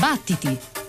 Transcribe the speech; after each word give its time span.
Battiti! 0.00 0.79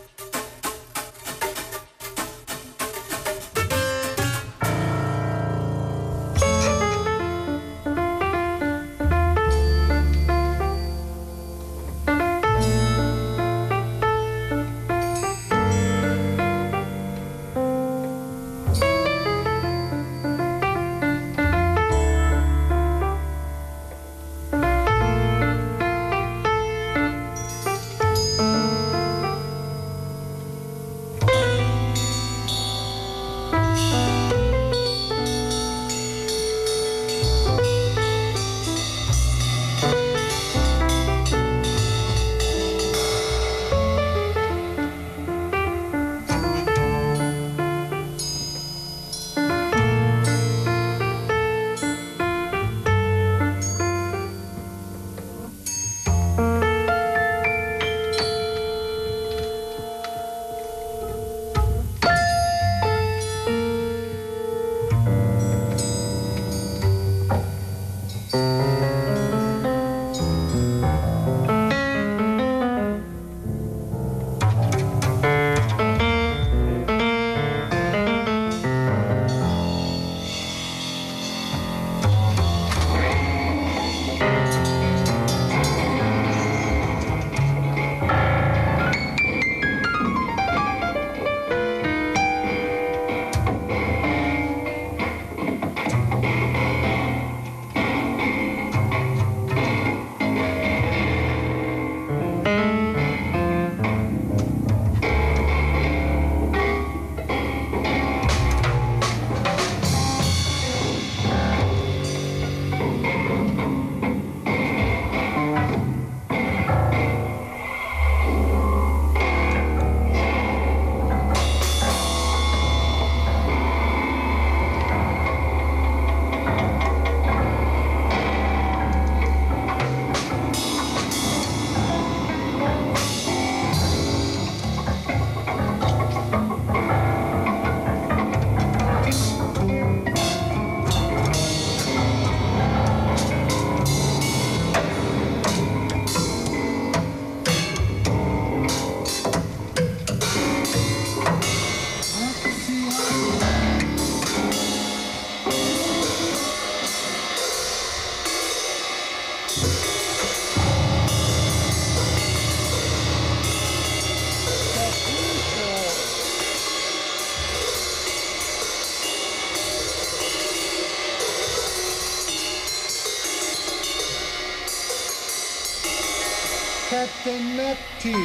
Castanetti. 177.24 178.16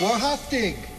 Warhaftig. 0.00 0.93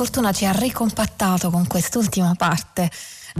Fortuna 0.00 0.32
ci 0.32 0.46
ha 0.46 0.52
ricompattato 0.52 1.50
con 1.50 1.66
quest'ultima 1.66 2.32
parte 2.34 2.90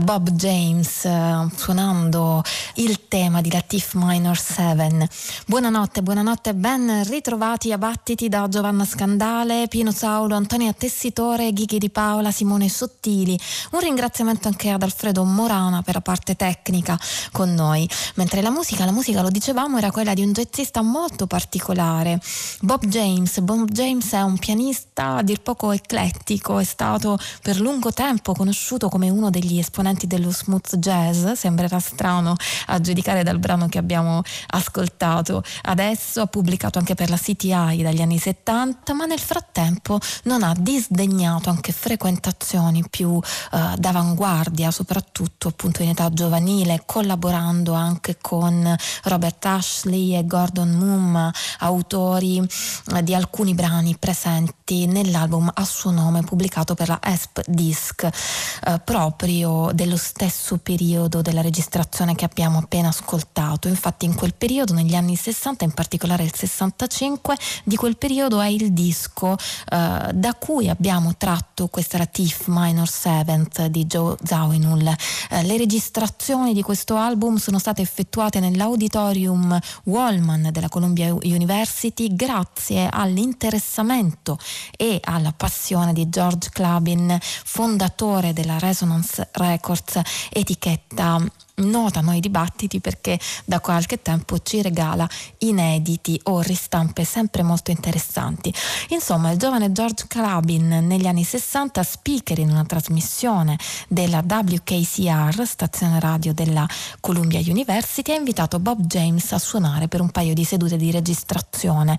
Bob 0.01 0.31
James 0.31 1.05
eh, 1.05 1.47
suonando 1.55 2.41
il 2.75 3.07
tema 3.07 3.39
di 3.39 3.51
Latif 3.51 3.93
Minor 3.93 4.37
7. 4.37 5.07
Buonanotte, 5.45 6.01
buonanotte, 6.01 6.55
ben 6.55 7.03
ritrovati 7.03 7.71
a 7.71 7.77
battiti 7.77 8.27
da 8.27 8.47
Giovanna 8.47 8.83
Scandale, 8.83 9.67
Pino 9.67 9.91
Saulo, 9.91 10.35
Antonia 10.35 10.73
Tessitore, 10.73 11.53
Ghighi 11.53 11.77
di 11.77 11.91
Paola, 11.91 12.31
Simone 12.31 12.67
Sottili. 12.67 13.39
Un 13.71 13.79
ringraziamento 13.79 14.47
anche 14.47 14.71
ad 14.71 14.81
Alfredo 14.81 15.23
Morana 15.23 15.83
per 15.83 15.93
la 15.93 16.01
parte 16.01 16.35
tecnica 16.35 16.99
con 17.31 17.53
noi. 17.53 17.87
Mentre 18.15 18.41
la 18.41 18.49
musica, 18.49 18.85
la 18.85 18.91
musica 18.91 19.21
lo 19.21 19.29
dicevamo, 19.29 19.77
era 19.77 19.91
quella 19.91 20.15
di 20.15 20.23
un 20.23 20.31
jazzista 20.31 20.81
molto 20.81 21.27
particolare, 21.27 22.19
Bob 22.61 22.85
James. 22.85 23.39
Bob 23.39 23.69
James 23.69 24.11
è 24.13 24.21
un 24.21 24.37
pianista 24.39 25.17
a 25.17 25.21
dir 25.21 25.41
poco 25.41 25.71
eclettico, 25.71 26.57
è 26.57 26.63
stato 26.63 27.19
per 27.43 27.59
lungo 27.59 27.93
tempo 27.93 28.33
conosciuto 28.33 28.89
come 28.89 29.09
uno 29.09 29.29
degli 29.29 29.59
esponenti 29.59 29.89
esponenti 29.91 30.07
dello 30.07 30.31
smooth 30.31 30.77
jazz, 30.77 31.31
sembrerà 31.31 31.79
strano 31.79 32.35
a 32.67 32.79
giudicare 32.79 33.23
dal 33.23 33.39
brano 33.39 33.67
che 33.67 33.77
abbiamo 33.77 34.21
ascoltato. 34.47 35.43
Adesso, 35.63 36.21
ha 36.21 36.27
pubblicato 36.27 36.79
anche 36.79 36.95
per 36.95 37.09
la 37.09 37.17
CTI 37.17 37.81
dagli 37.81 38.01
anni 38.01 38.17
70, 38.17 38.93
ma 38.93 39.05
nel 39.05 39.19
frattempo 39.19 39.99
non 40.23 40.43
ha 40.43 40.53
disdegnato 40.57 41.49
anche 41.49 41.71
frequentazioni 41.71 42.83
più 42.89 43.19
eh, 43.51 43.75
d'avanguardia, 43.77 44.71
soprattutto 44.71 45.49
appunto 45.49 45.83
in 45.83 45.89
età 45.89 46.09
giovanile, 46.09 46.83
collaborando 46.85 47.73
anche 47.73 48.17
con 48.19 48.75
Robert 49.03 49.45
Ashley 49.45 50.15
e 50.15 50.25
Gordon 50.25 50.71
Moom, 50.71 51.31
autori 51.59 52.37
eh, 52.39 53.03
di 53.03 53.13
alcuni 53.13 53.53
brani 53.53 53.95
presenti 53.97 54.85
nell'album 54.85 55.51
a 55.53 55.65
suo 55.65 55.91
nome 55.91 56.23
pubblicato 56.23 56.75
per 56.75 56.87
la 56.87 56.99
ESP 57.01 57.41
Disc, 57.47 58.03
eh, 58.03 58.79
proprio 58.83 59.71
dello 59.81 59.97
stesso 59.97 60.57
periodo 60.57 61.23
della 61.23 61.41
registrazione 61.41 62.13
che 62.13 62.23
abbiamo 62.23 62.59
appena 62.59 62.89
ascoltato. 62.89 63.67
Infatti 63.67 64.05
in 64.05 64.13
quel 64.13 64.35
periodo, 64.35 64.73
negli 64.73 64.93
anni 64.93 65.15
60, 65.15 65.63
in 65.63 65.71
particolare 65.71 66.21
il 66.21 66.31
65, 66.35 67.35
di 67.63 67.75
quel 67.75 67.97
periodo 67.97 68.39
è 68.41 68.45
il 68.45 68.73
disco 68.73 69.35
eh, 69.35 70.11
da 70.13 70.35
cui 70.37 70.69
abbiamo 70.69 71.15
tratto 71.17 71.67
questa 71.67 71.95
era 71.95 72.05
Tiff 72.05 72.43
Minor 72.45 72.87
Seventh 72.87 73.65
di 73.65 73.87
Joe 73.87 74.17
Zawinul. 74.23 74.85
Eh, 75.31 75.41
le 75.41 75.57
registrazioni 75.57 76.53
di 76.53 76.61
questo 76.61 76.95
album 76.95 77.37
sono 77.37 77.57
state 77.57 77.81
effettuate 77.81 78.39
nell'auditorium 78.39 79.59
Wallman 79.85 80.49
della 80.51 80.69
Columbia 80.69 81.11
University 81.11 82.15
grazie 82.15 82.87
all'interessamento 82.87 84.37
e 84.77 84.99
alla 85.03 85.33
passione 85.35 85.91
di 85.91 86.07
George 86.07 86.49
Clubin, 86.51 87.17
fondatore 87.19 88.31
della 88.31 88.59
Resonance 88.59 89.27
Records 89.31 89.60
Records 89.61 89.99
etichetta 90.33 91.21
nota 91.55 92.01
noi 92.01 92.19
dibattiti 92.19 92.79
perché 92.79 93.19
da 93.45 93.59
qualche 93.59 94.01
tempo 94.01 94.39
ci 94.39 94.61
regala 94.61 95.07
inediti 95.39 96.19
o 96.23 96.41
ristampe 96.41 97.03
sempre 97.03 97.43
molto 97.43 97.71
interessanti. 97.71 98.53
Insomma, 98.89 99.31
il 99.31 99.37
giovane 99.37 99.71
George 99.71 100.05
Carabin 100.07 100.67
negli 100.87 101.07
anni 101.07 101.23
60, 101.23 101.83
speaker 101.83 102.39
in 102.39 102.49
una 102.49 102.65
trasmissione 102.65 103.57
della 103.87 104.23
WKCR, 104.25 105.45
stazione 105.45 105.99
radio 105.99 106.33
della 106.33 106.67
Columbia 106.99 107.39
University, 107.39 108.11
ha 108.11 108.15
invitato 108.15 108.59
Bob 108.59 108.81
James 108.81 109.31
a 109.31 109.39
suonare 109.39 109.87
per 109.87 110.01
un 110.01 110.09
paio 110.09 110.33
di 110.33 110.43
sedute 110.43 110.77
di 110.77 110.91
registrazione 110.91 111.97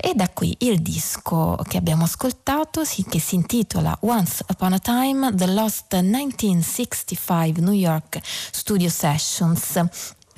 e 0.00 0.12
da 0.14 0.28
qui 0.28 0.54
il 0.60 0.80
disco 0.80 1.58
che 1.68 1.76
abbiamo 1.76 2.04
ascoltato, 2.04 2.82
che 3.08 3.18
si 3.18 3.34
intitola 3.34 3.96
Once 4.02 4.44
Upon 4.48 4.72
a 4.72 4.78
Time, 4.78 5.34
The 5.34 5.46
Lost 5.46 5.94
1965 5.94 7.62
New 7.62 7.72
York 7.72 8.20
Studio 8.50 8.88
Sessions 8.94 9.84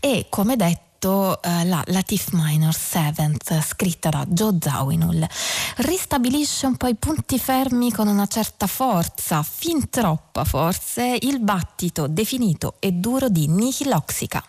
e 0.00 0.26
come 0.30 0.56
detto 0.56 1.42
eh, 1.42 1.64
la 1.66 1.82
Latif 1.88 2.30
Minor 2.32 2.74
7 2.74 3.36
scritta 3.62 4.08
da 4.08 4.24
Joe 4.26 4.56
Zawinul 4.58 5.26
ristabilisce 5.76 6.66
un 6.66 6.76
po' 6.76 6.86
i 6.86 6.94
punti 6.94 7.38
fermi 7.38 7.92
con 7.92 8.08
una 8.08 8.26
certa 8.26 8.66
forza, 8.66 9.42
fin 9.42 9.90
troppa 9.90 10.44
forse, 10.44 11.18
il 11.20 11.40
battito 11.40 12.06
definito 12.08 12.76
e 12.78 12.92
duro 12.92 13.28
di 13.28 13.46
Nihiloxica. 13.46 14.42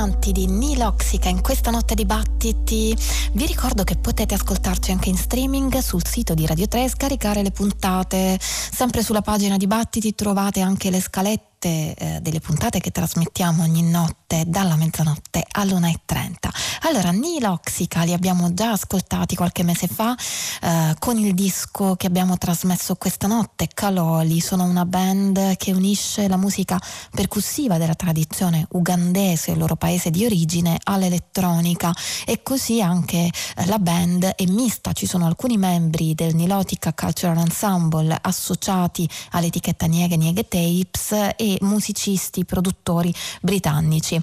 Dissonanti 0.00 0.32
di 0.32 0.46
Niloxica 0.46 1.28
in 1.28 1.42
questa 1.42 1.70
notte 1.70 1.94
di 1.94 2.06
battiti. 2.06 2.96
Vi 3.32 3.44
ricordo 3.44 3.84
che 3.84 3.96
potete 3.96 4.34
ascoltarci 4.34 4.92
anche 4.92 5.10
in 5.10 5.16
streaming 5.16 5.76
sul 5.78 6.06
sito 6.06 6.32
di 6.32 6.46
Radio 6.46 6.66
3 6.66 6.84
e 6.84 6.88
scaricare 6.88 7.42
le 7.42 7.50
puntate. 7.50 8.38
Sempre 8.40 9.02
sulla 9.02 9.20
pagina 9.20 9.58
di 9.58 9.66
battiti 9.66 10.14
trovate 10.14 10.60
anche 10.60 10.88
le 10.88 11.00
scalette 11.00 11.94
eh, 11.94 12.18
delle 12.22 12.40
puntate 12.40 12.80
che 12.80 12.90
trasmettiamo 12.90 13.62
ogni 13.62 13.82
notte 13.82 14.44
dalla 14.46 14.76
mezzanotte 14.76 15.44
all'1.30. 15.52 16.48
Allora, 16.82 17.10
Niloxica 17.10 18.02
li 18.04 18.12
abbiamo 18.12 18.54
già 18.54 18.72
ascoltati 18.72 19.36
qualche 19.36 19.62
mese 19.62 19.86
fa 19.86 20.16
eh, 20.62 20.94
con 20.98 21.18
il 21.18 21.34
disco 21.34 21.94
che 21.96 22.06
abbiamo 22.06 22.38
trasmesso 22.38 22.96
questa 22.96 23.26
notte, 23.26 23.68
Caloli. 23.72 24.40
Sono 24.40 24.64
una 24.64 24.84
band 24.84 25.56
che 25.56 25.72
unisce 25.72 26.26
la 26.28 26.36
musica 26.36 26.80
percussiva 27.10 27.78
della 27.78 27.94
tradizione 27.94 28.66
ugandese, 28.70 29.52
il 29.52 29.58
loro 29.58 29.76
paese 29.76 30.10
di 30.10 30.24
origine, 30.24 30.78
all'elettronica 30.84 31.92
e 32.24 32.42
così 32.42 32.80
anche 32.80 33.26
eh, 33.26 33.66
la 33.66 33.78
band 33.78 34.24
è 34.24 34.44
mista. 34.46 34.92
Ci 34.92 35.06
sono 35.06 35.26
alcuni 35.26 35.58
membri 35.58 36.14
del 36.14 36.34
Nilotica 36.34 36.92
Cultural 36.94 37.38
Ensemble 37.38 38.16
associati 38.20 39.08
all'etichetta 39.30 39.86
Nieghe 39.86 40.16
Nieghe 40.16 40.48
Tapes 40.48 41.34
e 41.36 41.58
musicisti, 41.60 42.44
produttori 42.44 43.14
britannici. 43.40 44.20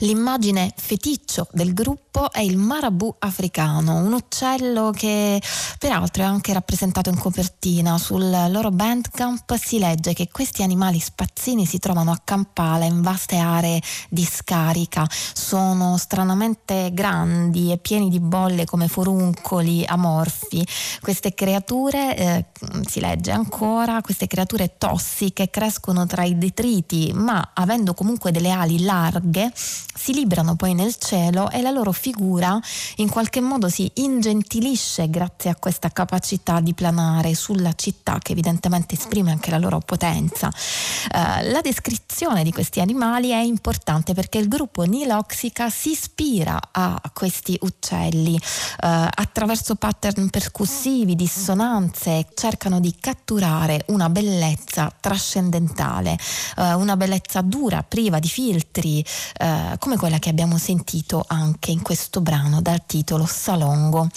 L'immagine 0.00 0.72
feticcio 0.76 1.48
del 1.52 1.72
gruppo 1.72 2.32
è 2.32 2.40
il 2.40 2.56
marabù 2.56 3.14
africano, 3.18 3.96
un 3.96 4.12
uccello 4.12 4.90
che 4.90 5.40
peraltro 5.78 6.22
è 6.22 6.26
anche 6.26 6.52
rappresentato 6.52 7.10
in 7.10 7.18
copertina. 7.18 7.98
Sul 7.98 8.28
loro 8.50 8.70
bandcamp 8.70 9.54
si 9.56 9.78
legge 9.78 10.12
che 10.12 10.28
questi 10.30 10.62
animali 10.62 10.98
spazzini 10.98 11.66
si 11.66 11.78
trovano 11.78 12.10
a 12.10 12.20
Kampala 12.22 12.84
in 12.84 13.02
vaste 13.02 13.36
aree 13.36 13.80
di 14.08 14.24
scarica. 14.24 15.06
Sono 15.10 15.96
stranamente 15.96 16.90
grandi 16.92 17.72
e 17.72 17.78
pieni 17.78 18.08
di 18.08 18.20
bolle 18.20 18.64
come 18.64 18.88
foruncoli 18.88 19.84
amorfi. 19.86 20.66
Queste 21.00 21.34
creature, 21.34 22.16
eh, 22.16 22.44
si 22.86 23.00
legge 23.00 23.30
ancora, 23.30 24.00
queste 24.00 24.26
creature 24.26 24.76
tossiche 24.78 25.50
crescono 25.50 26.06
tra 26.06 26.24
i 26.24 26.38
detriti, 26.38 27.12
ma 27.14 27.50
avendo 27.54 27.94
comunque 27.94 28.32
delle 28.32 28.50
ali 28.50 28.82
larghe, 28.82 29.52
si 29.96 30.12
librano 30.12 30.56
poi 30.56 30.74
nel 30.74 30.96
cielo 30.96 31.50
e 31.50 31.62
la 31.62 31.70
loro 31.70 31.90
figura 31.90 32.60
in 32.96 33.08
qualche 33.08 33.40
modo 33.40 33.68
si 33.68 33.90
ingentilisce 33.94 35.08
grazie 35.10 35.50
a 35.50 35.56
questa 35.56 35.88
capacità 35.88 36.60
di 36.60 36.74
planare 36.74 37.34
sulla 37.34 37.72
città 37.72 38.18
che 38.22 38.32
evidentemente 38.32 38.94
esprime 38.94 39.30
anche 39.30 39.50
la 39.50 39.58
loro 39.58 39.80
potenza. 39.80 40.48
Uh, 40.48 41.50
la 41.50 41.60
descrizione 41.62 42.44
di 42.44 42.52
questi 42.52 42.80
animali 42.80 43.30
è 43.30 43.40
importante 43.40 44.12
perché 44.14 44.38
il 44.38 44.48
gruppo 44.48 44.82
Niloxica 44.82 45.70
si 45.70 45.90
ispira 45.90 46.58
a 46.70 47.00
questi 47.12 47.58
uccelli 47.62 48.34
uh, 48.34 48.38
attraverso 48.78 49.74
pattern 49.76 50.28
percussivi, 50.28 51.14
dissonanze, 51.14 52.26
cercano 52.34 52.80
di 52.80 52.94
catturare 53.00 53.84
una 53.88 54.08
bellezza 54.08 54.92
trascendentale, 55.00 56.18
uh, 56.56 56.78
una 56.78 56.96
bellezza 56.96 57.40
dura, 57.40 57.82
priva 57.82 58.18
di 58.18 58.28
filtri, 58.28 59.04
eh, 59.38 59.55
come 59.78 59.96
quella 59.96 60.18
che 60.18 60.28
abbiamo 60.28 60.58
sentito 60.58 61.24
anche 61.26 61.70
in 61.70 61.82
questo 61.82 62.20
brano 62.20 62.60
dal 62.60 62.84
titolo 62.86 63.26
Salongo. 63.26 64.08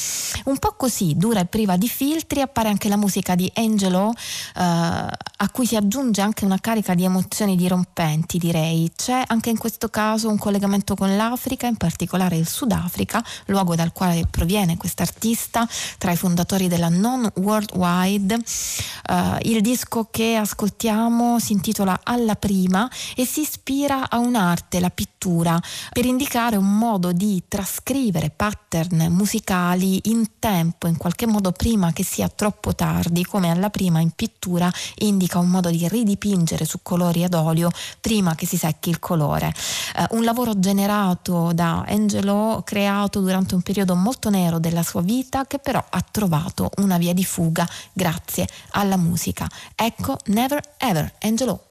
Un 0.45 0.57
po' 0.57 0.73
così, 0.77 1.15
dura 1.15 1.41
e 1.41 1.45
priva 1.45 1.77
di 1.77 1.87
filtri, 1.87 2.41
appare 2.41 2.69
anche 2.69 2.89
la 2.89 2.97
musica 2.97 3.35
di 3.35 3.51
Angelo, 3.55 4.11
eh, 4.11 4.61
a 4.61 5.49
cui 5.51 5.65
si 5.65 5.75
aggiunge 5.75 6.21
anche 6.21 6.45
una 6.45 6.59
carica 6.59 6.95
di 6.95 7.03
emozioni 7.03 7.55
dirompenti, 7.55 8.37
direi. 8.37 8.91
C'è 8.95 9.23
anche 9.27 9.49
in 9.49 9.57
questo 9.57 9.89
caso 9.89 10.29
un 10.29 10.37
collegamento 10.37 10.95
con 10.95 11.15
l'Africa, 11.15 11.67
in 11.67 11.77
particolare 11.77 12.37
il 12.37 12.47
Sudafrica, 12.47 13.23
luogo 13.45 13.75
dal 13.75 13.93
quale 13.93 14.25
proviene 14.29 14.77
quest'artista, 14.77 15.67
tra 15.97 16.11
i 16.11 16.17
fondatori 16.17 16.67
della 16.67 16.89
Non 16.89 17.29
Worldwide. 17.35 18.33
Eh, 18.33 19.37
il 19.43 19.61
disco 19.61 20.07
che 20.09 20.35
ascoltiamo 20.35 21.39
si 21.39 21.53
intitola 21.53 21.99
Alla 22.03 22.35
prima 22.35 22.89
e 23.15 23.25
si 23.25 23.41
ispira 23.41 24.09
a 24.09 24.17
un'arte, 24.17 24.79
la 24.79 24.89
pittura 24.89 25.17
scrittura 25.19 25.61
per 25.91 26.05
indicare 26.05 26.55
un 26.55 26.77
modo 26.77 27.11
di 27.11 27.43
trascrivere 27.47 28.29
pattern 28.29 29.07
musicali 29.09 29.99
in 30.05 30.39
tempo, 30.39 30.87
in 30.87 30.95
qualche 30.95 31.27
modo 31.27 31.51
prima 31.51 31.91
che 31.91 32.03
sia 32.03 32.29
troppo 32.29 32.73
tardi, 32.73 33.25
come 33.25 33.51
alla 33.51 33.69
prima 33.69 33.99
in 33.99 34.11
pittura 34.11 34.71
indica 34.99 35.39
un 35.39 35.49
modo 35.49 35.69
di 35.69 35.85
ridipingere 35.87 36.63
su 36.63 36.79
colori 36.81 37.25
ad 37.25 37.33
olio 37.33 37.69
prima 37.99 38.35
che 38.35 38.45
si 38.45 38.55
secchi 38.55 38.89
il 38.89 38.99
colore. 38.99 39.53
Eh, 39.95 40.07
un 40.11 40.23
lavoro 40.23 40.57
generato 40.57 41.51
da 41.53 41.83
Angelo, 41.85 42.61
creato 42.63 43.19
durante 43.19 43.55
un 43.55 43.61
periodo 43.61 43.95
molto 43.95 44.29
nero 44.29 44.59
della 44.59 44.83
sua 44.83 45.01
vita, 45.01 45.45
che 45.45 45.59
però 45.59 45.83
ha 45.87 46.01
trovato 46.09 46.71
una 46.77 46.97
via 46.97 47.13
di 47.13 47.25
fuga 47.25 47.67
grazie 47.91 48.47
alla 48.71 48.95
musica. 48.95 49.47
Ecco 49.75 50.17
Never 50.27 50.75
Ever, 50.77 51.13
Angelo. 51.19 51.63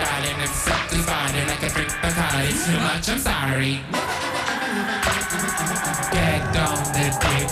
darling, 0.00 0.40
if 0.40 0.52
something's 0.54 1.06
bothering, 1.06 1.48
I 1.48 1.56
a 1.60 1.68
drink 1.68 1.90
Bacardi. 2.02 2.52
Too 2.64 2.78
much, 2.80 3.08
I'm 3.12 3.20
sorry. 3.20 3.74
Get 6.14 6.42
on 6.56 6.80
the 6.96 7.06
dick. 7.22 7.48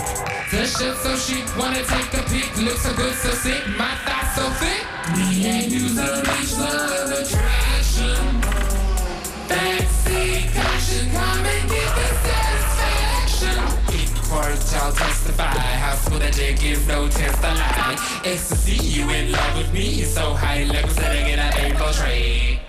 The 0.51 0.65
shit 0.65 0.95
so 1.03 1.15
chic, 1.15 1.45
wanna 1.57 1.83
take 1.83 2.09
a 2.13 2.23
peek. 2.29 2.49
Looks 2.57 2.81
so 2.81 2.93
good, 2.95 3.13
so 3.13 3.29
sick, 3.29 3.61
my 3.77 3.93
thighs 4.05 4.35
so 4.35 4.45
thick. 4.61 4.81
We 5.15 5.45
ain't 5.45 5.71
used 5.71 5.97
to 5.97 6.07
reach 6.25 6.53
love 6.57 7.48
I'll 14.81 14.93
testify 14.93 15.43
how 15.43 15.95
smooth 15.95 16.21
that 16.21 16.33
dick 16.33 16.63
is, 16.63 16.87
no 16.87 17.09
test 17.09 17.43
a 17.43 17.53
lie. 17.53 18.21
Ecstasy, 18.23 18.77
you 18.77 19.09
in 19.09 19.31
love 19.31 19.57
with 19.57 19.73
me, 19.73 20.03
so 20.03 20.33
high 20.33 20.63
level 20.63 20.89
setting 20.89 21.27
in 21.27 21.39
a 21.39 21.51
painful 21.51 21.91
trade. 21.91 22.59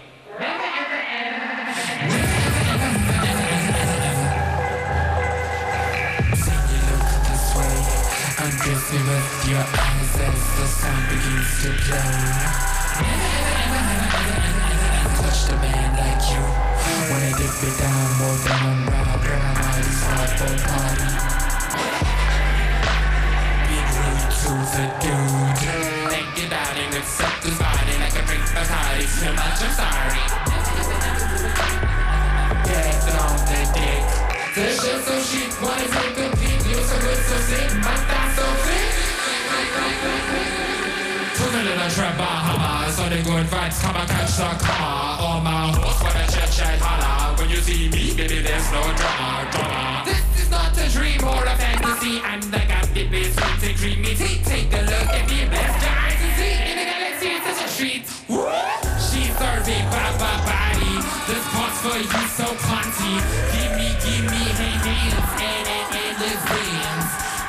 Kiss 8.60 8.92
me 8.92 8.98
with 8.98 9.48
your 9.48 9.64
eyes 9.64 10.20
as 10.20 10.40
the 10.58 10.66
sound 10.66 11.08
begins 11.08 11.62
to 11.62 11.70
play 11.80 12.10
Touch 15.16 15.40
the 15.48 15.56
man 15.56 15.90
like 15.96 16.24
you 16.28 16.44
Wanna 17.08 17.30
dip 17.38 17.62
it 17.64 17.78
down 17.80 18.18
more 18.18 18.36
one 18.36 18.86
round 18.86 19.22
Grab 19.22 19.42
my 19.42 19.62
mighty 19.62 19.92
smart 19.96 20.30
for 20.36 20.52
party 20.68 21.39
to 24.70 24.76
the 24.76 24.86
dude 25.00 25.20
about 26.46 26.76
it, 26.76 26.94
accept 26.94 27.42
his 27.44 27.58
body 27.58 27.94
Like 27.98 28.14
a 28.14 28.22
drink 28.26 28.44
Bacardi 28.54 29.06
Too 29.18 29.32
much, 29.34 29.62
I'm 29.66 29.72
sorry. 29.74 30.24
Get 32.66 33.02
on 33.18 33.38
the 33.50 33.60
dick. 33.74 34.04
The 34.54 34.66
shit 34.74 35.00
so 35.06 35.14
chic, 35.26 35.50
wanna 35.62 35.86
take 35.86 36.18
a 36.18 36.28
peek 36.36 36.60
You 36.70 36.80
so 36.82 36.96
good, 37.02 37.18
so 37.18 37.36
sick, 37.50 37.70
my 37.82 37.94
thoughts 38.08 38.34
so 38.36 38.46
Put 41.38 41.54
a 41.54 41.62
little 41.62 41.90
trap 41.90 42.14
Bahama 42.18 42.92
So 42.92 43.08
the 43.08 43.22
good 43.22 43.46
vibes 43.46 43.80
come 43.82 43.96
and 43.96 44.08
catch 44.08 44.36
the 44.36 44.50
car. 44.64 45.18
All 45.20 45.40
my 45.40 45.72
horse 45.72 46.02
wanna 46.02 46.26
chat 46.30 46.50
chat 46.50 46.78
holla. 46.78 47.36
When 47.38 47.48
you 47.48 47.56
see 47.56 47.88
me, 47.88 48.14
baby, 48.14 48.42
there's 48.42 48.70
no 48.72 48.82
drama, 48.82 49.48
drama. 49.50 50.02
This 50.04 50.42
is 50.42 50.50
not 50.50 50.76
a 50.76 50.88
dream 50.90 51.24
or 51.24 51.44
a 51.44 51.56
fantasy. 51.56 52.20
And 52.24 52.42
the 53.00 53.08
best 53.08 53.32
sweet 53.32 53.70
and 53.70 53.78
creamy 53.78 54.12
tea 54.14 54.36
Take 54.44 54.72
a 54.72 54.82
look 54.84 55.08
at 55.08 55.24
me, 55.28 55.48
bless 55.48 55.72
your 55.80 55.94
eyes 56.04 56.20
and 56.20 56.34
see 56.36 56.56
In 56.68 56.76
the 56.76 56.84
galaxy, 56.84 57.28
it's 57.32 57.44
such 57.48 57.62
a 57.64 57.68
treat! 57.76 58.04
She's 59.00 59.32
serving 59.40 59.86
baba 59.88 60.32
body 60.44 60.94
This 61.24 61.44
part's 61.48 61.80
for 61.80 61.96
you, 61.96 62.24
so 62.28 62.46
plenty 62.60 63.14
Give 63.56 63.72
me, 63.78 63.88
give 64.04 64.24
me, 64.28 64.42
hey, 64.52 64.74
hands 64.84 65.32
And, 65.40 65.64
and, 65.64 65.88
and 65.96 66.16
the 66.20 66.32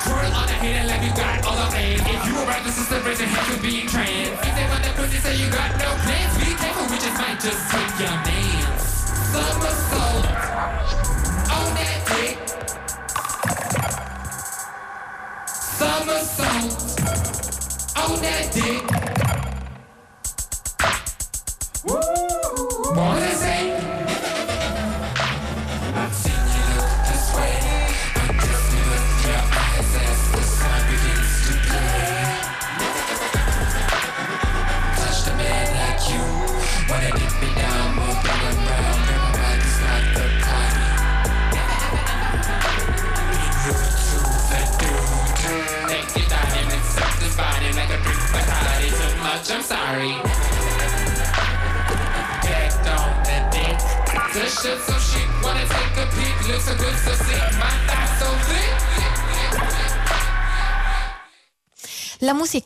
Twirl 0.07 0.31
on 0.39 0.47
the 0.47 0.57
hate 0.63 0.79
and 0.79 0.87
let 0.87 1.03
you 1.03 1.11
got 1.13 1.45
all 1.45 1.55
the 1.55 1.69
pain. 1.75 1.99
If 1.99 2.25
you 2.25 2.33
were 2.33 2.45
the 2.47 2.71
system, 2.71 3.05
raise 3.05 3.19
your 3.19 3.29
hand 3.29 3.53
to 3.53 3.61
being 3.61 3.87
trained. 3.87 4.33
If 4.33 4.53
they 4.57 4.65
want 4.65 4.81
the 4.81 4.89
pussy, 4.97 5.19
say 5.21 5.37
you 5.37 5.45
got 5.51 5.77
no 5.77 5.93
plans. 6.01 6.33
Be 6.41 6.57
careful, 6.57 6.89
just 6.89 7.17
might 7.21 7.37
just 7.37 7.61
take 7.69 7.93
your 8.01 8.17
names. 8.25 8.81
Somersault 9.29 10.25
on 11.53 11.69
that 11.77 12.01
dick. 12.09 12.60
Somersault 15.91 17.01
on 17.97 18.21
that 18.21 18.49
dick. 18.53 19.00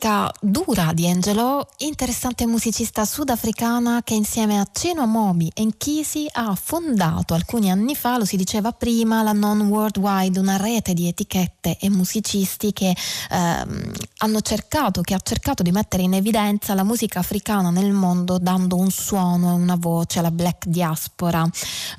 Musica 0.06 0.32
dura 0.40 0.92
di 0.92 1.08
Angelo, 1.08 1.68
interessante 1.78 2.46
musicista 2.46 3.04
sudafricana 3.04 4.02
che 4.04 4.14
insieme 4.14 4.60
a 4.60 4.66
Ceno 4.70 5.02
Amobi 5.02 5.50
e 5.52 5.64
Nkisi 5.64 6.28
ha 6.32 6.54
fondato 6.54 7.34
alcuni 7.34 7.72
anni 7.72 7.96
fa, 7.96 8.16
lo 8.16 8.24
si 8.24 8.36
diceva 8.36 8.70
prima, 8.70 9.24
la 9.24 9.32
Non 9.32 9.62
Worldwide, 9.62 10.38
una 10.38 10.56
rete 10.58 10.94
di 10.94 11.08
etichette 11.08 11.76
e 11.80 11.90
musicisti 11.90 12.72
che 12.72 12.94
ehm, 13.30 13.92
hanno 14.18 14.40
cercato, 14.42 15.00
che 15.00 15.14
ha 15.14 15.20
cercato 15.20 15.64
di 15.64 15.72
mettere 15.72 16.04
in 16.04 16.14
evidenza 16.14 16.74
la 16.74 16.84
musica 16.84 17.18
africana 17.18 17.70
nel 17.70 17.90
mondo 17.90 18.38
dando 18.38 18.76
un 18.76 18.90
suono 18.92 19.50
e 19.50 19.54
una 19.54 19.76
voce 19.76 20.20
alla 20.20 20.30
black 20.30 20.66
diaspora. 20.66 21.44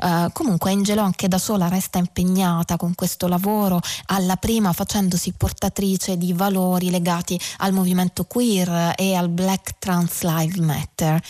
Eh, 0.02 0.30
comunque 0.32 0.72
Angelo 0.72 1.02
anche 1.02 1.28
da 1.28 1.38
sola 1.38 1.68
resta 1.68 1.98
impegnata 1.98 2.78
con 2.78 2.96
questo 2.96 3.28
lavoro, 3.28 3.82
alla 4.06 4.38
prima 4.38 4.72
facendosi 4.72 5.34
portatrice 5.34 6.18
di 6.18 6.32
valori 6.32 6.90
legati 6.90 7.38
al 7.58 7.74
movimento 7.74 7.96
queer 8.28 8.94
e 8.96 9.16
al 9.16 9.30
Black 9.30 9.76
Trans 9.80 10.22
Lives 10.22 10.58
Matter. 10.58 11.22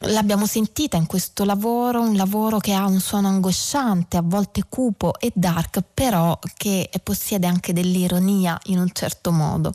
L'abbiamo 0.00 0.46
sentita 0.46 0.96
in 0.96 1.06
questo 1.06 1.44
lavoro, 1.44 2.00
un 2.00 2.16
lavoro 2.16 2.58
che 2.58 2.72
ha 2.72 2.86
un 2.86 3.00
suono 3.00 3.28
angosciante, 3.28 4.16
a 4.16 4.22
volte 4.24 4.64
cupo 4.68 5.18
e 5.18 5.32
dark, 5.34 5.82
però 5.94 6.38
che 6.56 6.90
possiede 7.02 7.46
anche 7.46 7.72
dell'ironia 7.72 8.58
in 8.66 8.78
un 8.78 8.90
certo 8.92 9.30
modo. 9.32 9.72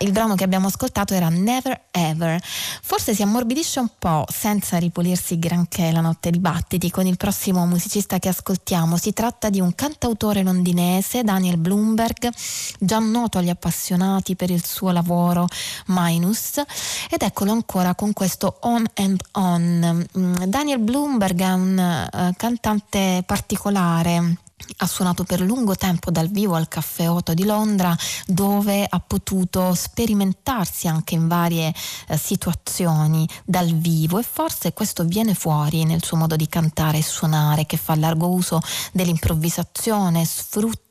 Il 0.00 0.12
brano 0.12 0.34
che 0.34 0.44
abbiamo 0.44 0.68
ascoltato 0.68 1.14
era 1.14 1.28
Never 1.28 1.86
Ever. 1.90 2.40
Forse 2.82 3.14
si 3.14 3.22
ammorbidisce 3.22 3.80
un 3.80 3.90
po' 3.98 4.24
senza 4.28 4.76
ripulirsi 4.78 5.38
granché 5.38 5.90
la 5.90 6.00
notte 6.00 6.30
di 6.30 6.38
battiti 6.38 6.90
con 6.90 7.06
il 7.06 7.16
prossimo 7.16 7.66
musicista 7.66 8.18
che 8.18 8.28
ascoltiamo. 8.28 8.96
Si 8.96 9.12
tratta 9.12 9.50
di 9.50 9.60
un 9.60 9.74
cantautore 9.74 10.42
londinese, 10.42 11.22
Daniel 11.22 11.56
Bloomberg, 11.56 12.30
già 12.78 12.98
noto 12.98 13.38
agli 13.38 13.48
appassionati 13.48 14.36
per 14.36 14.50
il 14.50 14.64
suo 14.64 14.90
lavoro 14.90 15.46
Minus. 15.86 16.58
Ed 17.10 17.22
eccolo 17.22 17.52
ancora 17.52 17.94
con 17.94 18.12
questo 18.12 18.58
On 18.62 18.84
and 18.94 19.20
On. 19.32 20.06
Mm, 20.18 20.34
Daniel 20.44 20.78
Bloomberg 20.78 21.40
è 21.40 21.52
un 21.52 22.08
uh, 22.12 22.32
cantante 22.36 23.22
particolare. 23.24 24.36
Ha 24.78 24.86
suonato 24.86 25.24
per 25.24 25.40
lungo 25.40 25.76
tempo 25.76 26.10
dal 26.10 26.28
vivo 26.28 26.56
al 26.56 26.68
Caffè 26.68 27.08
Otto 27.08 27.32
di 27.32 27.44
Londra 27.44 27.96
dove 28.26 28.84
ha 28.88 28.98
potuto 29.00 29.72
sperimentarsi 29.72 30.88
anche 30.88 31.14
in 31.14 31.28
varie 31.28 31.72
eh, 32.08 32.16
situazioni 32.16 33.26
dal 33.44 33.72
vivo. 33.72 34.18
E 34.18 34.24
forse 34.24 34.72
questo 34.72 35.04
viene 35.04 35.34
fuori 35.34 35.84
nel 35.84 36.02
suo 36.02 36.16
modo 36.16 36.36
di 36.36 36.48
cantare 36.48 36.98
e 36.98 37.02
suonare 37.02 37.66
che 37.66 37.76
fa 37.76 37.94
largo 37.94 38.28
uso 38.28 38.60
dell'improvvisazione, 38.92 40.24
sfrutta 40.24 40.87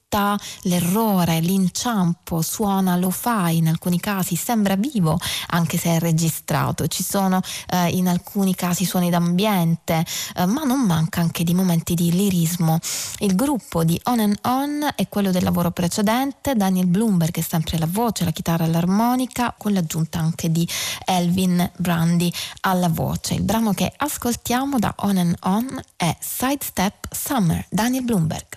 l'errore, 0.62 1.42
l'inciampo, 1.42 2.42
suona 2.42 2.96
lo 2.96 3.10
fai 3.10 3.58
in 3.58 3.68
alcuni 3.68 4.00
casi, 4.00 4.38
sembra 4.38 4.78
vivo 4.78 5.20
anche 5.48 5.78
se 5.78 5.96
è 5.96 6.00
registrato, 6.00 6.88
ci 6.88 7.04
sono 7.04 7.42
eh, 7.70 7.90
in 7.90 8.08
alcuni 8.08 8.56
casi 8.56 8.86
suoni 8.86 9.10
d'ambiente, 9.10 10.06
eh, 10.36 10.46
ma 10.46 10.64
non 10.64 10.82
manca 10.82 11.20
anche 11.20 11.44
di 11.44 11.54
momenti 11.54 11.94
di 11.94 12.12
lirismo. 12.12 12.80
Il 13.20 13.36
gruppo 13.36 13.84
di 13.84 14.00
On 14.06 14.20
and 14.20 14.38
On 14.44 14.90
è 14.96 15.10
quello 15.10 15.32
del 15.32 15.44
lavoro 15.44 15.72
precedente, 15.72 16.56
Daniel 16.56 16.88
Bloomberg 16.88 17.36
è 17.36 17.42
sempre 17.42 17.78
la 17.78 17.88
voce, 17.90 18.24
la 18.24 18.32
chitarra 18.32 18.64
e 18.64 18.70
l'armonica, 18.70 19.54
con 19.58 19.74
l'aggiunta 19.74 20.20
anche 20.20 20.50
di 20.50 20.68
Elvin 21.06 21.70
Brandy 21.76 22.32
alla 22.62 22.90
voce. 22.90 23.34
Il 23.34 23.44
brano 23.44 23.74
che 23.74 23.92
ascoltiamo 23.96 24.80
da 24.80 24.94
On 25.00 25.18
and 25.18 25.36
On 25.42 25.82
è 25.98 26.16
Sidestep 26.18 27.08
Summer, 27.12 27.66
Daniel 27.70 28.06
Bloomberg. 28.06 28.57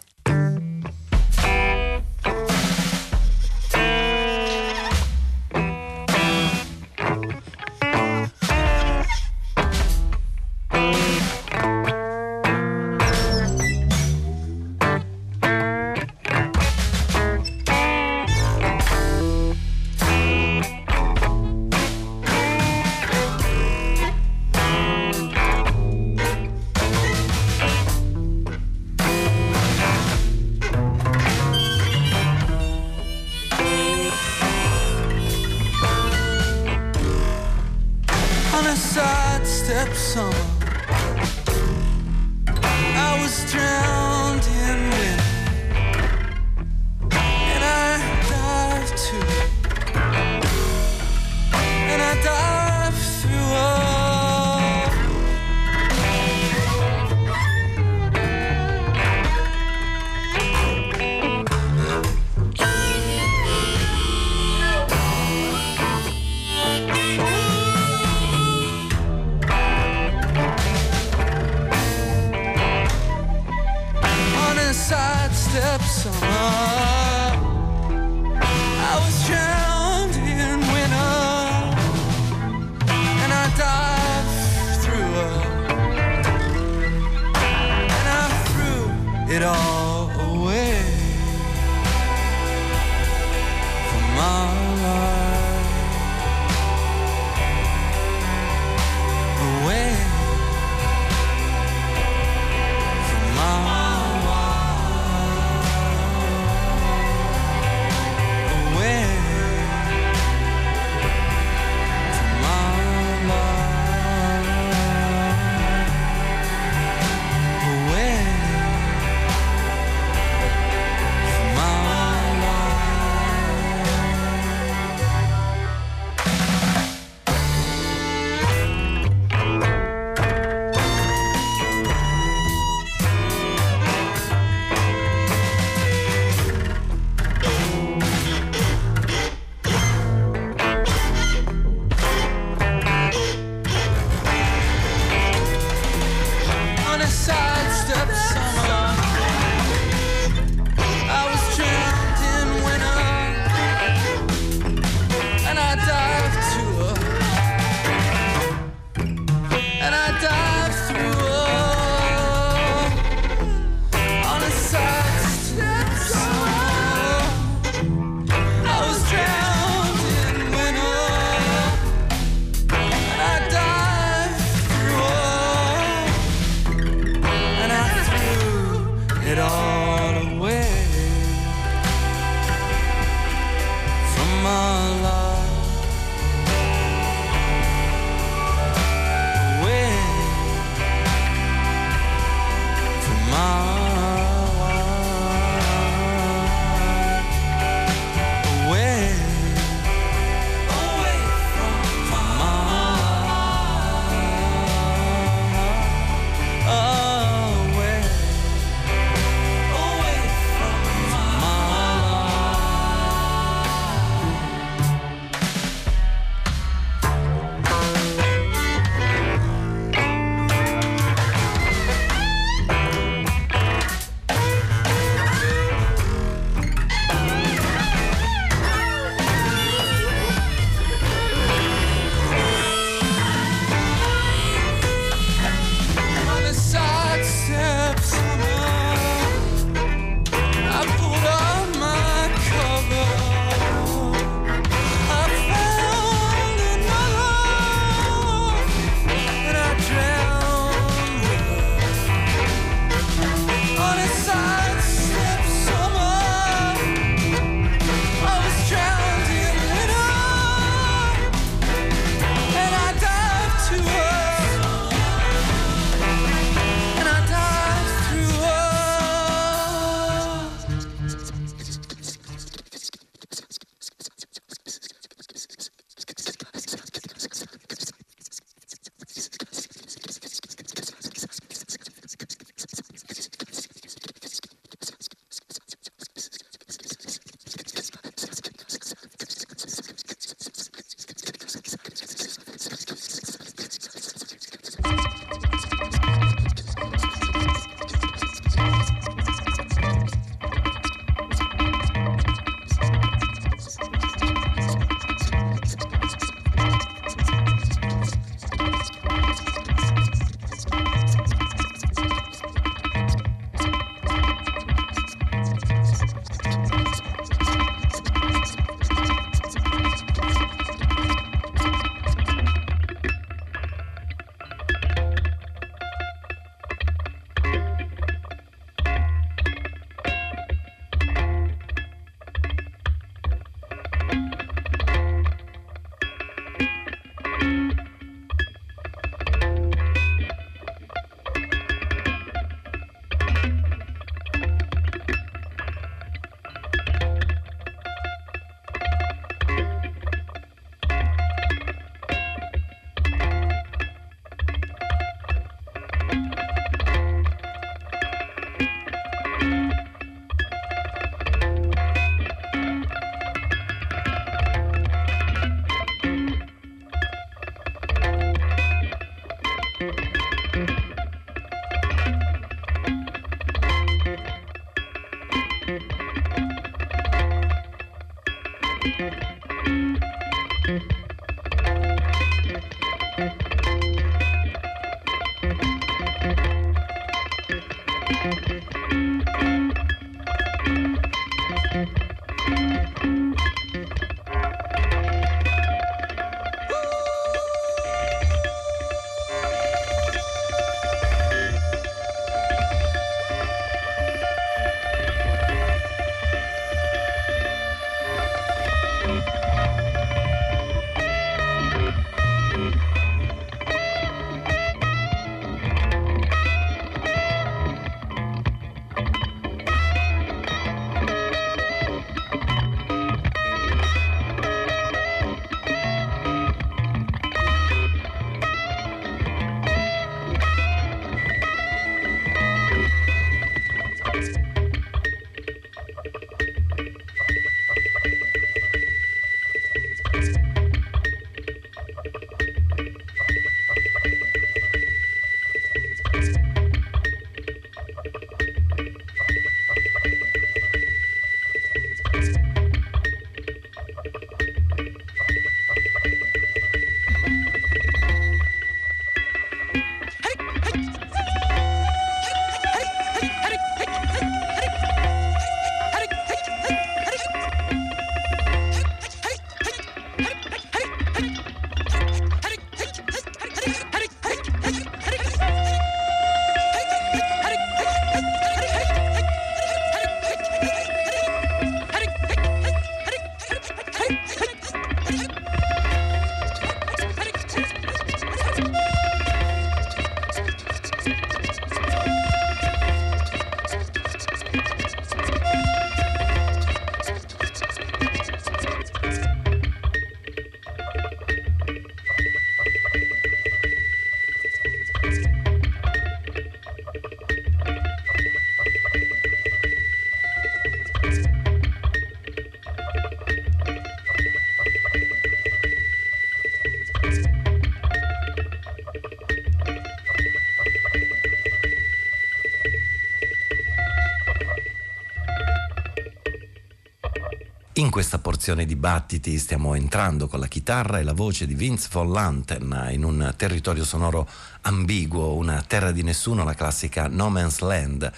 In 527.90 527.96
questa 527.96 528.20
porzione 528.20 528.66
di 528.66 528.76
battiti 528.76 529.36
stiamo 529.36 529.74
entrando 529.74 530.28
con 530.28 530.38
la 530.38 530.46
chitarra 530.46 531.00
e 531.00 531.02
la 531.02 531.12
voce 531.12 531.44
di 531.44 531.54
Vince 531.54 531.88
Von 531.90 532.12
Lanten 532.12 532.86
in 532.92 533.02
un 533.02 533.34
territorio 533.36 533.84
sonoro 533.84 534.28
ambiguo, 534.60 535.34
una 535.34 535.60
terra 535.66 535.90
di 535.90 536.04
nessuno, 536.04 536.44
la 536.44 536.54
classica 536.54 537.08
No 537.08 537.30
Man's 537.30 537.58
Land 537.58 538.12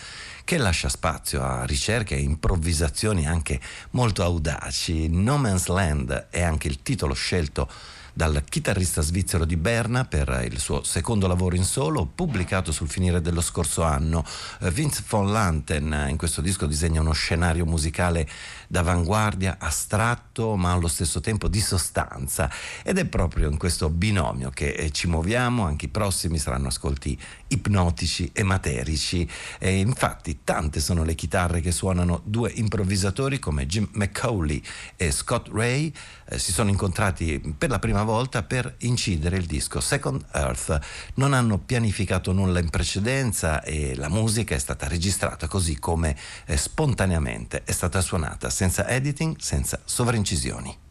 che 0.45 0.59
lascia 0.59 0.91
spazio 0.91 1.43
a 1.43 1.65
ricerche 1.65 2.15
e 2.15 2.21
improvvisazioni 2.21 3.27
anche 3.27 3.59
molto 3.93 4.23
audaci. 4.23 5.09
No 5.09 5.39
Man's 5.39 5.69
Land 5.69 6.27
è 6.29 6.43
anche 6.43 6.69
il 6.69 6.83
titolo 6.83 7.15
scelto 7.15 7.67
dal 8.15 8.43
chitarrista 8.47 9.01
svizzero 9.01 9.47
di 9.47 9.57
Berna 9.57 10.05
per 10.05 10.47
il 10.47 10.59
suo 10.59 10.83
secondo 10.83 11.27
lavoro 11.27 11.57
in 11.57 11.65
solo, 11.65 12.05
pubblicato 12.05 12.71
sul 12.71 12.89
finire 12.89 13.23
dello 13.23 13.41
scorso 13.41 13.83
anno. 13.83 14.23
Vince 14.71 15.03
von 15.09 15.33
Lanten 15.33 16.07
in 16.09 16.19
questo 16.19 16.43
disco 16.43 16.67
disegna 16.67 17.01
uno 17.01 17.13
scenario 17.13 17.65
musicale 17.65 18.29
d'avanguardia, 18.73 19.57
astratto 19.59 20.57
ma 20.57 20.73
allo 20.73 20.89
stesso 20.89 21.21
tempo 21.21 21.47
di 21.47 21.61
sostanza. 21.61 22.51
Ed 22.83 22.97
è 22.97 23.05
proprio 23.05 23.51
in 23.51 23.59
questo 23.59 23.91
binomio 23.91 24.49
che 24.49 24.71
eh, 24.71 24.91
ci 24.91 25.09
muoviamo, 25.09 25.67
anche 25.67 25.85
i 25.85 25.89
prossimi 25.89 26.39
saranno 26.39 26.69
ascolti 26.69 27.19
ipnotici 27.49 28.31
e 28.33 28.43
materici. 28.43 29.29
E 29.59 29.77
infatti 29.77 30.41
tante 30.43 30.81
sono 30.81 31.05
le 31.05 31.15
chitarre 31.15 31.61
che 31.61 31.71
suonano 31.71 32.23
due 32.25 32.51
improvvisatori 32.51 33.39
come 33.39 33.67
Jim 33.67 33.87
McCauley 33.93 34.63
e 34.97 35.11
Scott 35.11 35.49
Ray. 35.53 35.93
Eh, 36.25 36.39
si 36.39 36.51
sono 36.51 36.71
incontrati 36.71 37.55
per 37.59 37.69
la 37.69 37.79
prima 37.79 38.05
volta 38.05 38.43
per 38.43 38.77
incidere 38.79 39.37
il 39.37 39.45
disco 39.45 39.81
Second 39.81 40.25
Earth. 40.33 40.79
Non 41.17 41.35
hanno 41.35 41.59
pianificato 41.59 42.33
nulla 42.33 42.59
in 42.59 42.71
precedenza 42.71 43.63
e 43.63 43.95
la 43.97 44.09
musica 44.09 44.55
è 44.55 44.59
stata 44.59 44.89
registrata 44.89 45.47
così 45.47 45.79
come 45.79 46.17
eh, 46.47 46.57
spontaneamente 46.57 47.65
è 47.65 47.73
stata 47.73 48.01
suonata 48.01 48.49
senza 48.62 48.87
editing, 48.88 49.37
senza 49.40 49.81
sovraincisioni. 49.85 50.82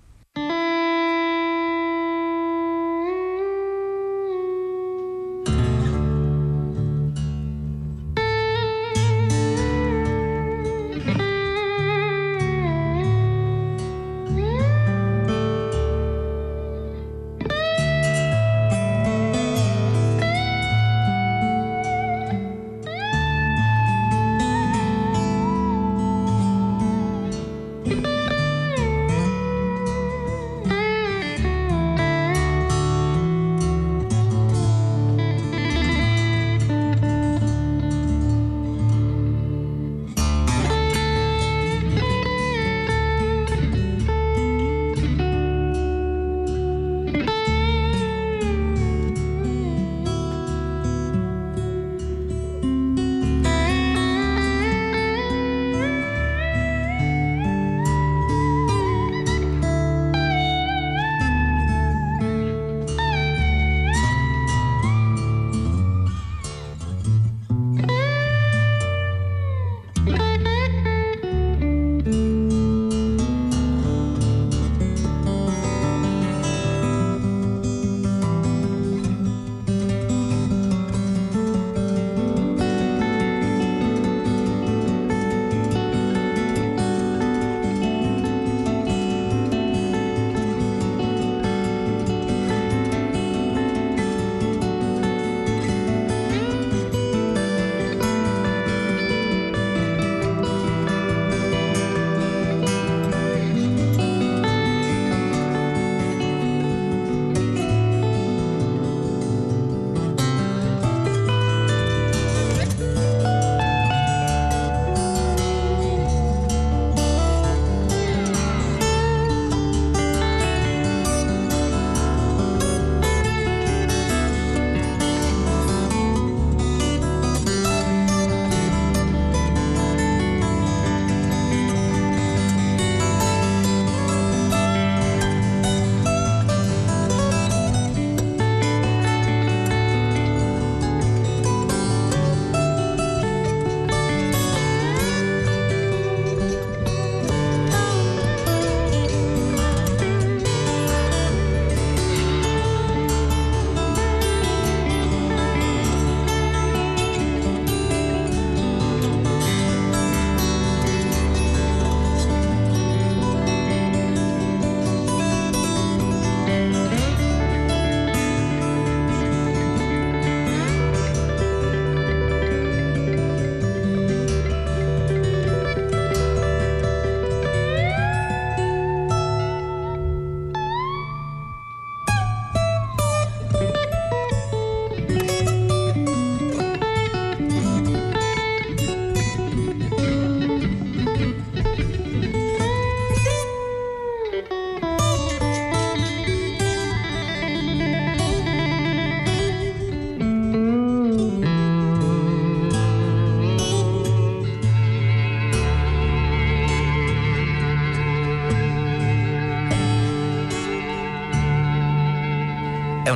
Thank 194.42 194.52
you. 194.54 194.71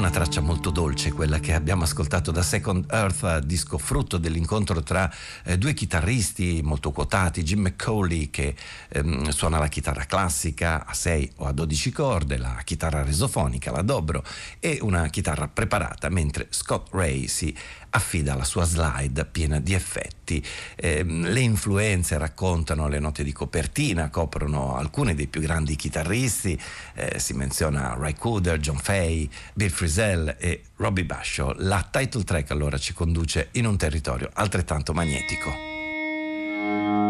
Una 0.06 0.14
traccia 0.14 0.40
molto 0.40 0.70
dolce 0.70 1.12
quella 1.12 1.40
che 1.40 1.52
abbiamo 1.56 1.82
ascoltato 1.82 2.30
da 2.30 2.44
Second 2.44 2.86
Earth, 2.92 3.40
disco 3.40 3.80
frutto 3.80 4.18
dell'incontro 4.18 4.84
tra 4.84 5.12
eh, 5.44 5.58
due 5.58 5.74
chitarristi 5.74 6.62
molto 6.64 6.92
quotati, 6.92 7.42
Jim 7.42 7.62
McCauley 7.62 8.30
che 8.30 8.54
ehm, 8.90 9.30
suona 9.30 9.58
la 9.58 9.68
chitarra 9.68 10.06
classica 10.06 10.86
a 10.86 10.94
6 10.94 11.32
o 11.38 11.46
a 11.48 11.52
12 11.52 11.92
corde, 11.92 12.38
la 12.38 12.62
chitarra 12.64 13.04
resofonica, 13.04 13.72
la 13.72 13.82
dobro 13.82 14.24
e 14.60 14.78
una 14.82 15.08
chitarra 15.08 15.48
preparata, 15.48 16.08
mentre 16.10 16.46
Scott 16.52 16.90
Ray 16.92 17.26
si 17.28 17.58
affida 17.96 18.36
la 18.36 18.44
sua 18.44 18.66
slide 18.66 19.26
piena 19.26 19.60
di 19.60 19.74
effetti. 19.74 20.46
Eh, 20.76 21.04
le 21.04 21.40
influenze 21.40 22.18
raccontano 22.18 22.88
le 22.88 23.00
note 23.00 23.24
di 23.24 23.32
copertina, 23.32 24.10
coprono 24.10 24.76
alcuni 24.76 25.16
dei 25.16 25.28
più 25.28 25.42
grandi 25.42 25.76
chitarristi, 25.76 26.60
eh, 26.94 27.20
si 27.20 27.34
menziona 27.34 27.96
Ray 27.98 28.16
Cooder, 28.16 28.60
John 28.60 28.78
Fay, 28.78 29.30
Bill 29.54 29.70
Frisell 29.70 30.36
e 30.38 30.64
Robbie 30.76 31.06
Basho. 31.06 31.56
La 31.60 31.88
title 31.90 32.24
track 32.24 32.52
allora 32.52 32.78
ci 32.78 32.94
conduce 32.94 33.50
in 33.52 33.66
un 33.66 33.78
territorio 33.78 34.30
altrettanto 34.34 34.94
magnetico. 34.94 37.05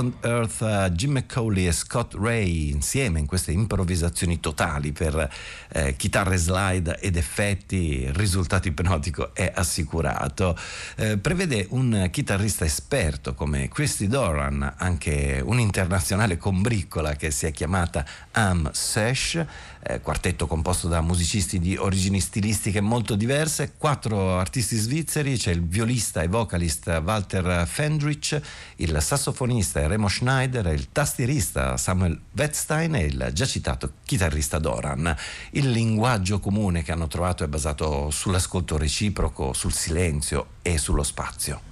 Second 0.00 0.19
Earth, 0.22 0.60
uh, 0.60 0.90
Jim 0.90 1.12
McCauley 1.12 1.66
e 1.66 1.72
Scott 1.72 2.14
Ray 2.14 2.70
insieme 2.70 3.18
in 3.18 3.26
queste 3.26 3.52
improvvisazioni 3.52 4.40
totali 4.40 4.92
per 4.92 5.30
eh, 5.68 5.96
chitarre 5.96 6.36
slide 6.36 6.98
ed 7.00 7.16
effetti, 7.16 8.02
il 8.02 8.12
risultato 8.12 8.68
ipnotico 8.68 9.34
è 9.34 9.50
assicurato. 9.54 10.58
Eh, 10.96 11.18
prevede 11.18 11.66
un 11.70 12.08
chitarrista 12.10 12.64
esperto 12.64 13.34
come 13.34 13.68
Christy 13.68 14.06
Doran, 14.06 14.74
anche 14.76 15.40
un'internazionale 15.42 16.36
combriccola 16.36 17.14
che 17.14 17.30
si 17.30 17.46
è 17.46 17.52
chiamata 17.52 18.04
Am 18.32 18.70
Sesh, 18.72 19.44
eh, 19.82 20.00
quartetto 20.00 20.46
composto 20.46 20.88
da 20.88 21.00
musicisti 21.00 21.58
di 21.58 21.76
origini 21.76 22.20
stilistiche 22.20 22.80
molto 22.80 23.14
diverse, 23.14 23.72
quattro 23.78 24.38
artisti 24.38 24.76
svizzeri, 24.76 25.36
c'è 25.36 25.52
il 25.52 25.66
violista 25.66 26.22
e 26.22 26.28
vocalist 26.28 27.00
Walter 27.02 27.66
Fendrich, 27.66 28.38
il 28.76 29.00
sassofonista 29.00 29.86
Remo 29.86 30.08
Schneider, 30.10 30.66
il 30.66 30.90
tastierista 30.92 31.78
Samuel 31.78 32.20
Wettstein 32.36 32.94
e 32.96 33.04
il 33.04 33.30
già 33.32 33.46
citato 33.46 33.92
chitarrista 34.04 34.58
Doran. 34.58 35.16
Il 35.52 35.70
linguaggio 35.70 36.40
comune 36.40 36.82
che 36.82 36.92
hanno 36.92 37.06
trovato 37.06 37.44
è 37.44 37.48
basato 37.48 38.10
sull'ascolto 38.10 38.76
reciproco, 38.76 39.54
sul 39.54 39.72
silenzio 39.72 40.48
e 40.60 40.76
sullo 40.76 41.02
spazio. 41.02 41.69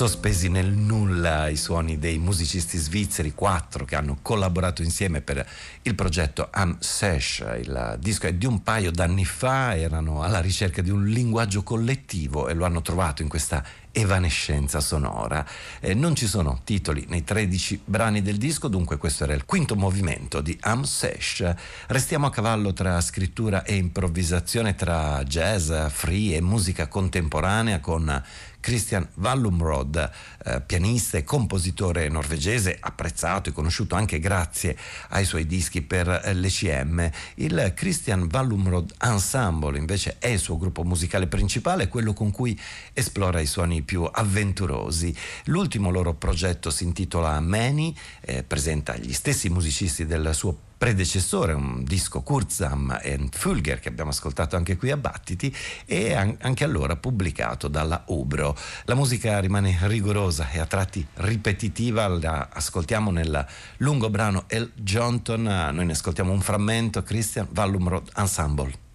Sospesi 0.00 0.48
nel 0.48 0.70
nulla 0.70 1.48
i 1.48 1.56
suoni 1.56 1.98
dei 1.98 2.16
musicisti 2.16 2.78
svizzeri, 2.78 3.34
quattro 3.34 3.84
che 3.84 3.96
hanno 3.96 4.16
collaborato 4.22 4.80
insieme 4.80 5.20
per 5.20 5.46
il 5.82 5.94
progetto 5.94 6.48
Am 6.50 6.78
Sesh. 6.78 7.44
Il 7.60 7.98
disco 8.00 8.26
è 8.26 8.32
di 8.32 8.46
un 8.46 8.62
paio 8.62 8.92
d'anni 8.92 9.26
fa, 9.26 9.76
erano 9.76 10.22
alla 10.22 10.40
ricerca 10.40 10.80
di 10.80 10.88
un 10.88 11.04
linguaggio 11.04 11.62
collettivo 11.62 12.48
e 12.48 12.54
lo 12.54 12.64
hanno 12.64 12.80
trovato 12.80 13.20
in 13.20 13.28
questa 13.28 13.62
evanescenza 13.92 14.80
sonora. 14.80 15.44
Eh, 15.80 15.94
non 15.94 16.14
ci 16.14 16.26
sono 16.26 16.60
titoli 16.64 17.04
nei 17.08 17.24
13 17.24 17.82
brani 17.84 18.22
del 18.22 18.36
disco, 18.36 18.68
dunque 18.68 18.96
questo 18.96 19.24
era 19.24 19.34
il 19.34 19.44
quinto 19.44 19.76
movimento 19.76 20.40
di 20.40 20.56
Am 20.60 20.82
Sesh. 20.82 21.54
Restiamo 21.88 22.26
a 22.26 22.30
cavallo 22.30 22.72
tra 22.72 23.00
scrittura 23.00 23.64
e 23.64 23.74
improvvisazione, 23.74 24.74
tra 24.74 25.22
jazz, 25.24 25.72
free 25.88 26.36
e 26.36 26.40
musica 26.40 26.88
contemporanea 26.88 27.80
con 27.80 28.22
Christian 28.60 29.08
Wallumrod, 29.14 30.10
eh, 30.44 30.60
pianista 30.60 31.16
e 31.16 31.24
compositore 31.24 32.08
norvegese, 32.08 32.76
apprezzato 32.78 33.48
e 33.48 33.52
conosciuto 33.52 33.94
anche 33.94 34.20
grazie 34.20 34.76
ai 35.08 35.24
suoi 35.24 35.46
dischi 35.46 35.80
per 35.80 36.06
l'ECM. 36.34 37.10
Il 37.36 37.72
Christian 37.74 38.28
Wallumrod 38.30 38.94
Ensemble 39.00 39.78
invece 39.78 40.16
è 40.18 40.28
il 40.28 40.38
suo 40.38 40.58
gruppo 40.58 40.84
musicale 40.84 41.26
principale, 41.26 41.88
quello 41.88 42.12
con 42.12 42.30
cui 42.30 42.58
esplora 42.92 43.40
i 43.40 43.46
suoni 43.46 43.79
più 43.82 44.08
avventurosi. 44.10 45.14
L'ultimo 45.44 45.90
loro 45.90 46.14
progetto 46.14 46.70
si 46.70 46.84
intitola 46.84 47.40
Many, 47.40 47.94
eh, 48.20 48.42
presenta 48.42 48.96
gli 48.96 49.12
stessi 49.12 49.48
musicisti 49.48 50.06
del 50.06 50.34
suo 50.34 50.68
predecessore, 50.80 51.52
un 51.52 51.84
disco 51.84 52.22
Kurzam 52.22 52.98
and 53.04 53.34
Fulger 53.36 53.80
che 53.80 53.90
abbiamo 53.90 54.08
ascoltato 54.08 54.56
anche 54.56 54.78
qui 54.78 54.90
a 54.90 54.96
Battiti 54.96 55.54
e 55.84 56.14
anche 56.14 56.64
allora 56.64 56.96
pubblicato 56.96 57.68
dalla 57.68 58.04
Ubro. 58.06 58.56
La 58.84 58.94
musica 58.94 59.38
rimane 59.40 59.76
rigorosa 59.82 60.48
e 60.50 60.58
a 60.58 60.64
tratti 60.64 61.06
ripetitiva, 61.16 62.08
la 62.08 62.48
ascoltiamo 62.50 63.10
nel 63.10 63.46
lungo 63.76 64.08
brano 64.08 64.44
El 64.46 64.72
Johnton, 64.74 65.42
noi 65.42 65.84
ne 65.84 65.92
ascoltiamo 65.92 66.32
un 66.32 66.40
frammento, 66.40 67.02
Christian 67.02 67.46
Vallum 67.50 67.86
Road 67.86 68.10
Ensemble. 68.16 68.88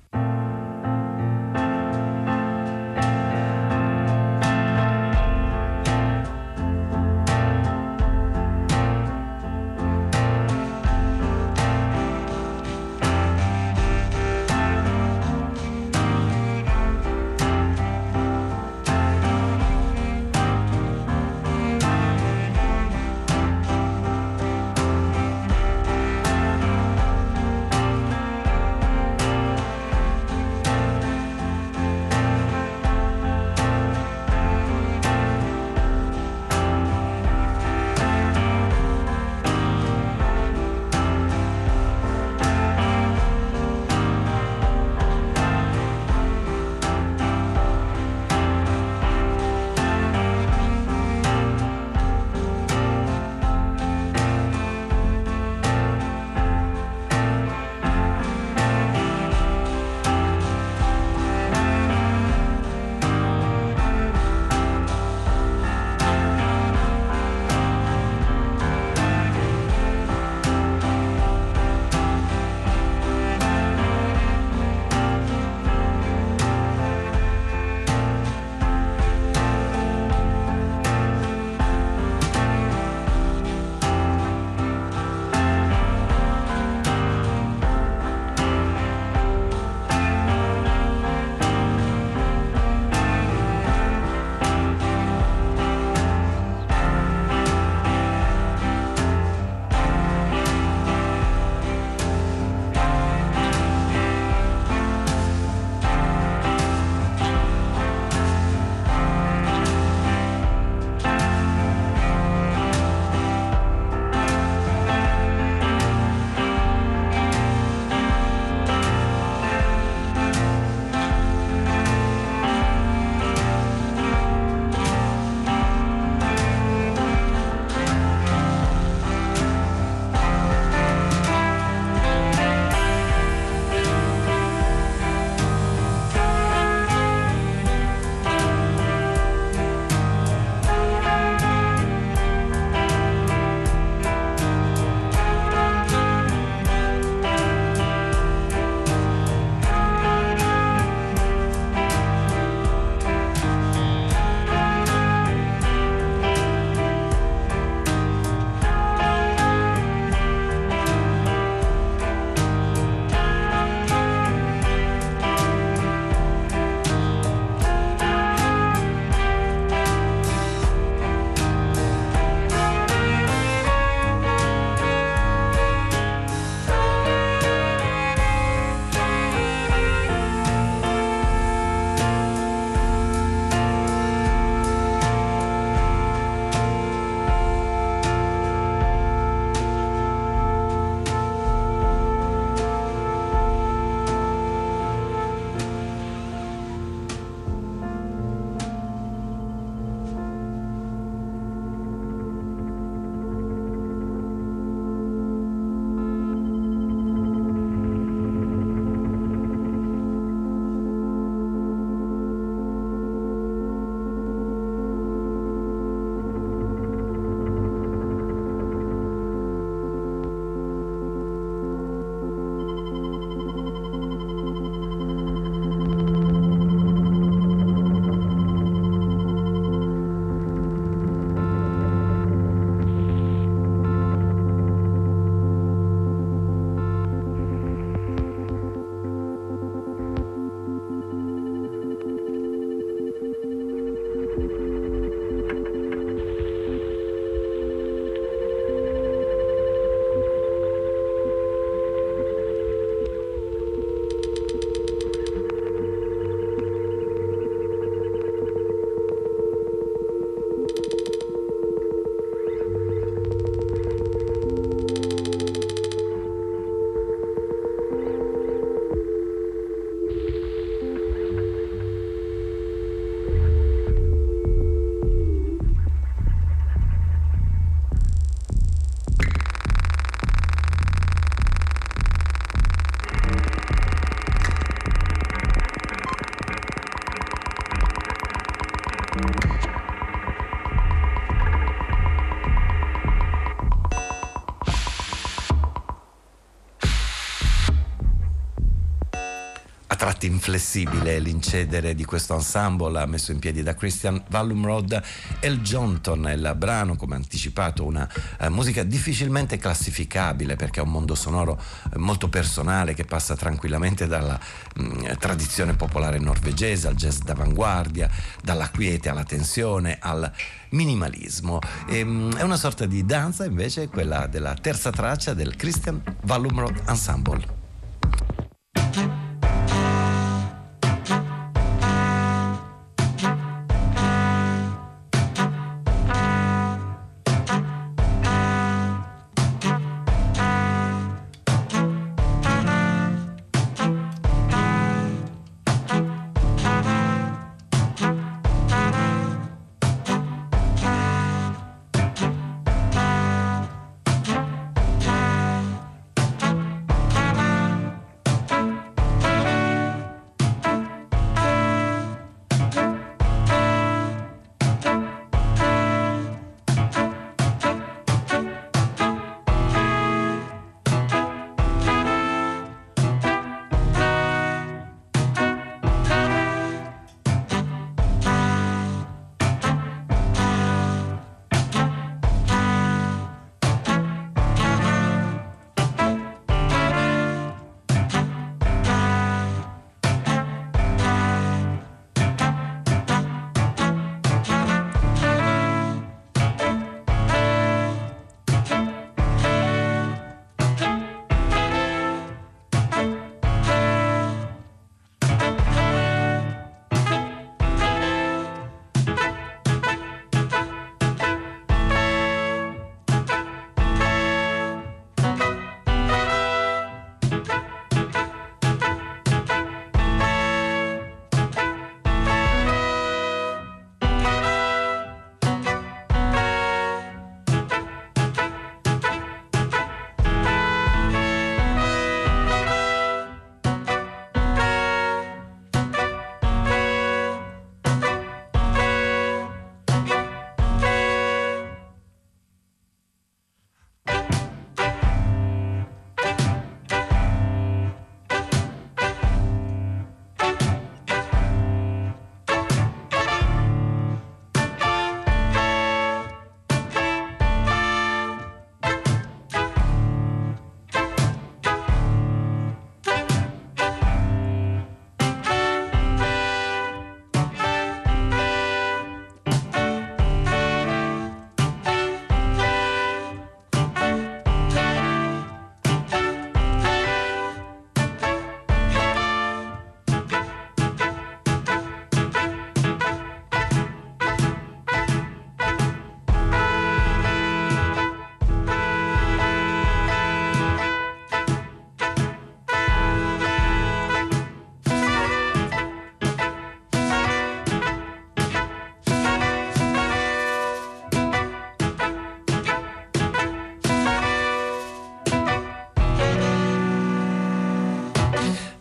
Tratti 300.05 300.27
inflessibile 300.27 301.17
l'incedere 301.17 301.95
di 301.95 302.05
questo 302.05 302.35
ensemble 302.35 303.07
messo 303.07 303.31
in 303.31 303.39
piedi 303.39 303.63
da 303.63 303.73
Christian 303.73 304.23
Vallumrod 304.29 305.01
El 305.39 305.61
Johnton 305.61 306.29
il 306.31 306.53
brano 306.55 306.95
come 306.95 307.15
anticipato 307.15 307.83
una 307.83 308.07
eh, 308.39 308.49
musica 308.49 308.83
difficilmente 308.83 309.57
classificabile 309.57 310.55
perché 310.57 310.79
è 310.79 310.83
un 310.83 310.91
mondo 310.91 311.15
sonoro 311.15 311.59
eh, 311.91 311.97
molto 311.97 312.29
personale 312.29 312.93
che 312.93 313.03
passa 313.03 313.35
tranquillamente 313.35 314.05
dalla 314.05 314.39
mh, 314.75 314.83
mm, 314.83 315.05
tradizione 315.17 315.73
popolare 315.73 316.19
norvegese 316.19 316.87
al 316.87 316.93
jazz 316.93 317.21
d'avanguardia 317.21 318.07
dalla 318.43 318.69
quiete 318.69 319.09
alla 319.09 319.23
tensione 319.23 319.97
al 319.99 320.31
minimalismo. 320.69 321.57
E, 321.89 322.03
mh, 322.03 322.09
mm, 322.09 322.31
è 322.33 322.41
una 322.43 322.57
sorta 322.57 322.85
di 322.85 323.03
danza 323.07 323.43
invece 323.43 323.87
quella 323.87 324.27
della 324.27 324.53
terza 324.53 324.91
traccia 324.91 325.33
del 325.33 325.55
Christian 325.55 325.99
Vallumrod 326.21 326.83
Ensemble 326.89 327.54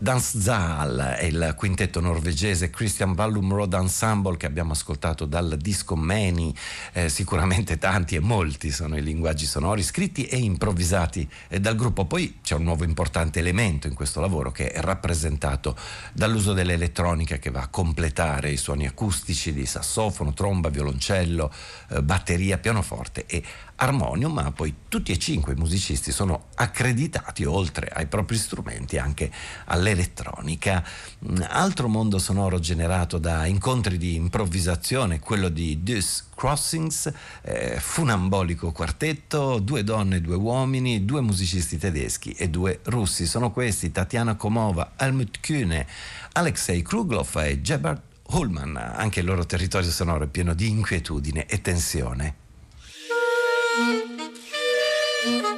Danszaal 0.05 1.15
è 1.19 1.25
il 1.25 1.55
quintetto 1.57 1.99
norvegese 1.99 2.69
Christian 2.69 3.15
Vallum 3.15 3.55
Road 3.55 3.73
Ensemble 3.73 4.37
che 4.37 4.45
abbiamo 4.45 4.73
ascoltato 4.73 5.25
dal 5.25 5.57
disco 5.57 5.97
Many, 5.97 6.53
eh, 6.93 7.09
sicuramente 7.09 7.79
tanti 7.79 8.15
e 8.15 8.21
molti 8.21 8.71
sono 8.71 8.99
i 8.99 9.03
linguaggi 9.03 9.47
sonori 9.47 9.83
scritti 9.83 10.27
e 10.27 10.37
improvvisati 10.37 11.27
eh, 11.49 11.59
dal 11.59 11.75
gruppo. 11.75 12.05
Poi 12.05 12.41
c'è 12.43 12.55
un 12.55 12.65
nuovo 12.65 12.85
importante 12.85 13.39
elemento 13.39 13.87
in 13.87 13.95
questo 13.95 14.21
lavoro 14.21 14.53
che 14.53 14.73
è 14.73 14.81
rappresentato 14.83 15.75
dall'uso 16.13 16.53
dell'elettronica 16.53 17.39
che 17.39 17.51
va 17.51 17.63
a 17.63 17.69
completare 17.69 18.51
i 18.51 18.59
suoni 18.59 18.87
acustici 18.87 19.55
di 19.55 19.65
sassofono, 19.65 20.35
tromba, 20.35 20.69
violoncello, 20.69 21.51
eh, 21.89 22.03
batteria, 22.03 22.59
pianoforte 22.59 23.25
e 23.25 23.43
armonium, 23.77 24.33
ma 24.33 24.53
poi 24.53 24.75
tutti 24.89 25.13
e 25.13 25.19
cinque 25.19 25.55
i 25.55 25.57
musicisti 25.57 26.13
sono 26.13 26.47
accreditati 26.55 27.45
oltre 27.45 27.89
ai 27.89 28.07
propri 28.07 28.37
strumenti 28.37 28.99
anche 28.99 29.31
all'elettronica. 29.67 30.85
Mm, 31.27 31.43
altro 31.49 31.89
mondo 31.89 32.19
sonoro 32.19 32.59
generato 32.59 33.19
da 33.19 33.47
incontri 33.47 33.99
di 33.99 34.15
improvvisazione, 34.15 35.19
quello 35.21 35.49
di 35.49 35.83
Dus 35.83 36.29
Crossings, 36.35 37.13
eh, 37.43 37.79
funambolico 37.81 38.73
quartetto, 38.73 39.59
due 39.59 39.83
donne 39.83 40.17
e 40.17 40.21
due 40.21 40.37
uomini, 40.37 41.05
due 41.05 41.21
musicisti 41.21 41.79
tedeschi 41.79 42.33
e 42.33 42.49
due 42.49 42.81
russi. 42.85 43.27
Sono 43.27 43.51
questi 43.51 43.91
Tatiana 43.91 44.37
Komova, 44.37 44.93
Helmut 44.97 45.41
Kühne, 45.41 45.87
Alexei 46.33 46.83
Kruglov 46.83 47.37
e 47.37 47.61
Gebhard 47.61 48.01
Hullman. 48.29 48.77
Anche 48.77 49.21
il 49.21 49.27
loro 49.27 49.45
territorio 49.47 49.91
sonoro 49.91 50.25
è 50.25 50.29
pieno 50.29 50.55
di 50.55 50.69
inquietudine 50.69 51.47
e 51.47 51.61
tensione. 51.61 52.43
In 53.77 55.54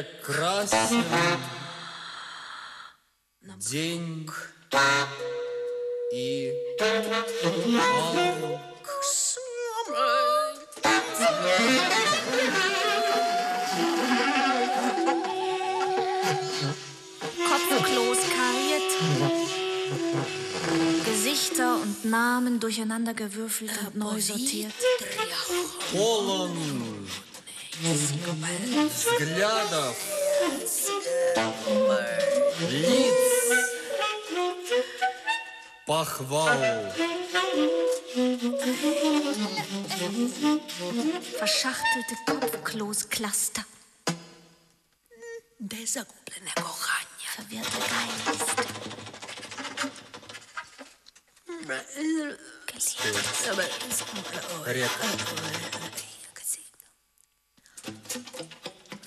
прекрасен 0.00 1.04
день 3.58 4.26
и 6.14 6.50
ал. 6.80 7.06
Kopfklos 17.48 18.20
kariert. 18.36 18.92
Gesichter 21.04 21.74
und 21.82 22.04
Namen 22.06 22.60
durcheinandergewürfelt 22.60 23.70
und 23.86 23.96
neu 23.96 24.20
sortiert. 24.22 24.59
похвал, 36.20 36.92
Verschachtelte 41.38 42.14
Kopfklos-Cluster. 42.26 43.64
Verwirrter 47.34 47.80
Geist. 52.66 52.96
рек, 54.66 54.90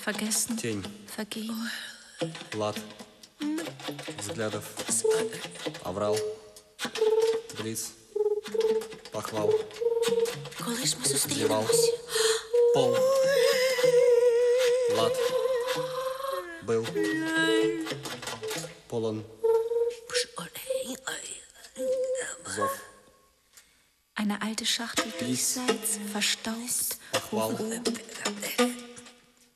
Vergessen. 0.01 0.57
тень, 0.57 0.83
Vergehen. 1.15 1.71
лад, 2.53 2.77
взглядов, 4.17 4.65
аврал, 5.83 6.17
близ, 7.59 7.91
похвал, 9.11 9.53
Коли 10.65 10.85
ж 10.85 10.95
ми 10.99 11.05
зевал, 11.35 11.65
пол, 12.73 12.97
лад, 14.97 15.15
был, 16.63 16.85
полон, 18.87 19.23
зов, 22.55 22.71
Eine 24.15 24.41
alte 24.41 24.65
Schachtel 24.65 25.11
diesseits, 25.21 25.91
verstaubt. 26.13 26.97
похвал, 27.13 27.51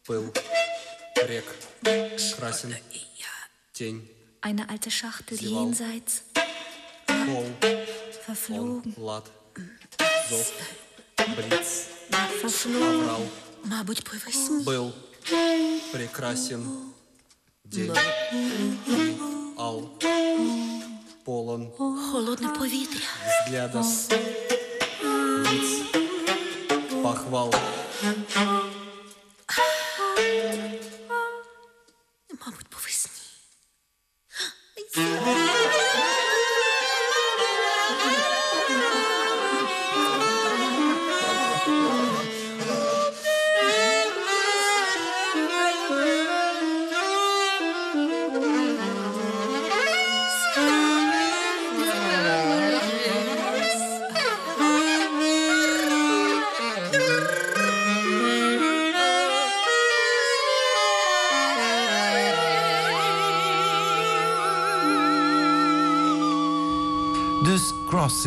пыл, 0.06 0.34
рек, 1.28 1.46
красен, 2.38 2.76
тень, 3.74 4.08
Eine 4.42 4.70
alte 4.70 4.90
Schachtel 4.90 5.38
Зевал. 5.38 5.66
jenseits, 5.68 6.14
пол, 6.27 6.27
verflogen. 8.27 8.95
лад, 8.97 9.25
зов, 10.31 10.53
блиц, 11.37 11.87
аврал, 12.43 13.21
Мабуть, 13.65 14.05
по 14.05 14.17
весні. 14.17 14.65
был 14.65 14.93
прекрасен 15.93 16.63
день. 17.65 17.93
Ал 19.59 19.89
полон 21.25 21.71
Холодне 22.13 22.49
повітря. 22.49 23.07
взглядов 23.47 23.87
лиц. 25.45 25.83
Похвал. 27.03 27.55
Мабуть, 28.03 28.78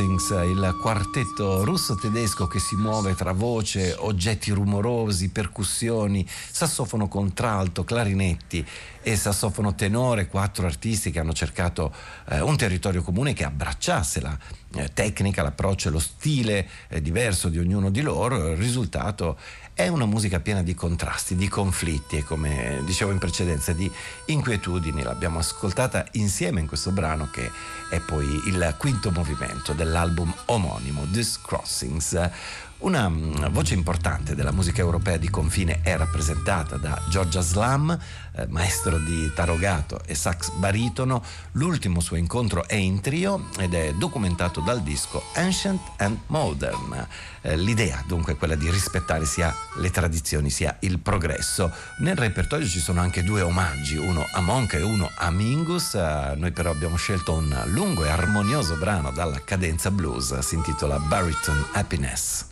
Crossings, 0.01 0.31
il 0.49 0.77
quartetto 0.81 1.63
russo-tedesco 1.63 2.47
che 2.47 2.57
si 2.57 2.75
muove 2.75 3.13
tra 3.13 3.33
voce, 3.33 3.95
oggetti 3.99 4.49
rumorosi, 4.49 5.29
percussioni, 5.29 6.27
sassofono 6.27 7.07
contralto, 7.07 7.83
clarinetti 7.83 8.65
e 9.03 9.15
sassofono 9.15 9.75
tenore, 9.75 10.27
quattro 10.27 10.65
artisti 10.65 11.11
che 11.11 11.19
hanno 11.19 11.33
cercato 11.33 11.93
eh, 12.29 12.41
un 12.41 12.55
territorio 12.57 13.01
comune 13.01 13.33
che 13.33 13.43
abbracciasse 13.43 14.21
la 14.21 14.37
eh, 14.75 14.91
tecnica, 14.93 15.43
l'approccio 15.43 15.89
e 15.89 15.91
lo 15.91 15.99
stile 15.99 16.67
eh, 16.87 17.01
diverso 17.01 17.49
di 17.49 17.59
ognuno 17.59 17.89
di 17.89 18.01
loro, 18.01 18.51
il 18.51 18.57
risultato 18.57 19.37
è 19.73 19.87
una 19.87 20.05
musica 20.05 20.39
piena 20.39 20.61
di 20.61 20.75
contrasti, 20.75 21.35
di 21.35 21.47
conflitti 21.47 22.17
e 22.17 22.23
come 22.23 22.81
dicevo 22.85 23.11
in 23.11 23.17
precedenza 23.17 23.73
di 23.73 23.89
inquietudini. 24.25 25.01
L'abbiamo 25.01 25.39
ascoltata 25.39 26.05
insieme 26.11 26.59
in 26.59 26.67
questo 26.67 26.91
brano 26.91 27.29
che 27.31 27.49
è 27.89 27.99
poi 27.99 28.25
il 28.45 28.75
quinto 28.77 29.11
movimento 29.11 29.73
dell'album 29.73 30.33
omonimo 30.45 31.07
This 31.11 31.39
Crossings. 31.41 32.29
Una 32.81 33.07
mm, 33.09 33.49
voce 33.51 33.75
importante 33.75 34.33
della 34.33 34.51
musica 34.51 34.81
europea 34.81 35.17
di 35.17 35.29
confine 35.29 35.81
è 35.83 35.95
rappresentata 35.95 36.77
da 36.77 36.99
Giorgia 37.09 37.39
Slam, 37.39 37.95
eh, 38.33 38.47
maestro 38.47 38.97
di 38.97 39.31
tarogato 39.35 40.01
e 40.03 40.15
sax 40.15 40.49
baritono. 40.53 41.23
L'ultimo 41.53 41.99
suo 41.99 42.15
incontro 42.15 42.67
è 42.67 42.73
in 42.73 42.99
trio 42.99 43.49
ed 43.59 43.75
è 43.75 43.93
documentato 43.93 44.61
dal 44.61 44.81
disco 44.81 45.21
Ancient 45.35 45.79
and 45.97 46.17
Modern. 46.27 47.07
Eh, 47.41 47.55
l'idea 47.55 48.03
dunque 48.07 48.33
è 48.33 48.35
quella 48.35 48.55
di 48.55 48.67
rispettare 48.71 49.25
sia 49.25 49.55
le 49.75 49.91
tradizioni 49.91 50.49
sia 50.49 50.75
il 50.79 50.97
progresso. 50.97 51.71
Nel 51.99 52.15
repertorio 52.15 52.65
ci 52.65 52.79
sono 52.79 52.99
anche 52.99 53.21
due 53.21 53.41
omaggi, 53.41 53.95
uno 53.95 54.25
a 54.31 54.41
Monk 54.41 54.73
e 54.73 54.81
uno 54.81 55.07
a 55.17 55.29
Mingus. 55.29 55.93
Eh, 55.93 56.33
noi 56.35 56.51
però 56.51 56.71
abbiamo 56.71 56.95
scelto 56.95 57.33
un 57.33 57.55
lungo 57.67 58.05
e 58.05 58.09
armonioso 58.09 58.75
brano 58.77 59.11
dalla 59.11 59.39
cadenza 59.43 59.91
blues, 59.91 60.39
si 60.39 60.55
intitola 60.55 60.97
Baritone 60.97 61.65
Happiness. 61.73 62.50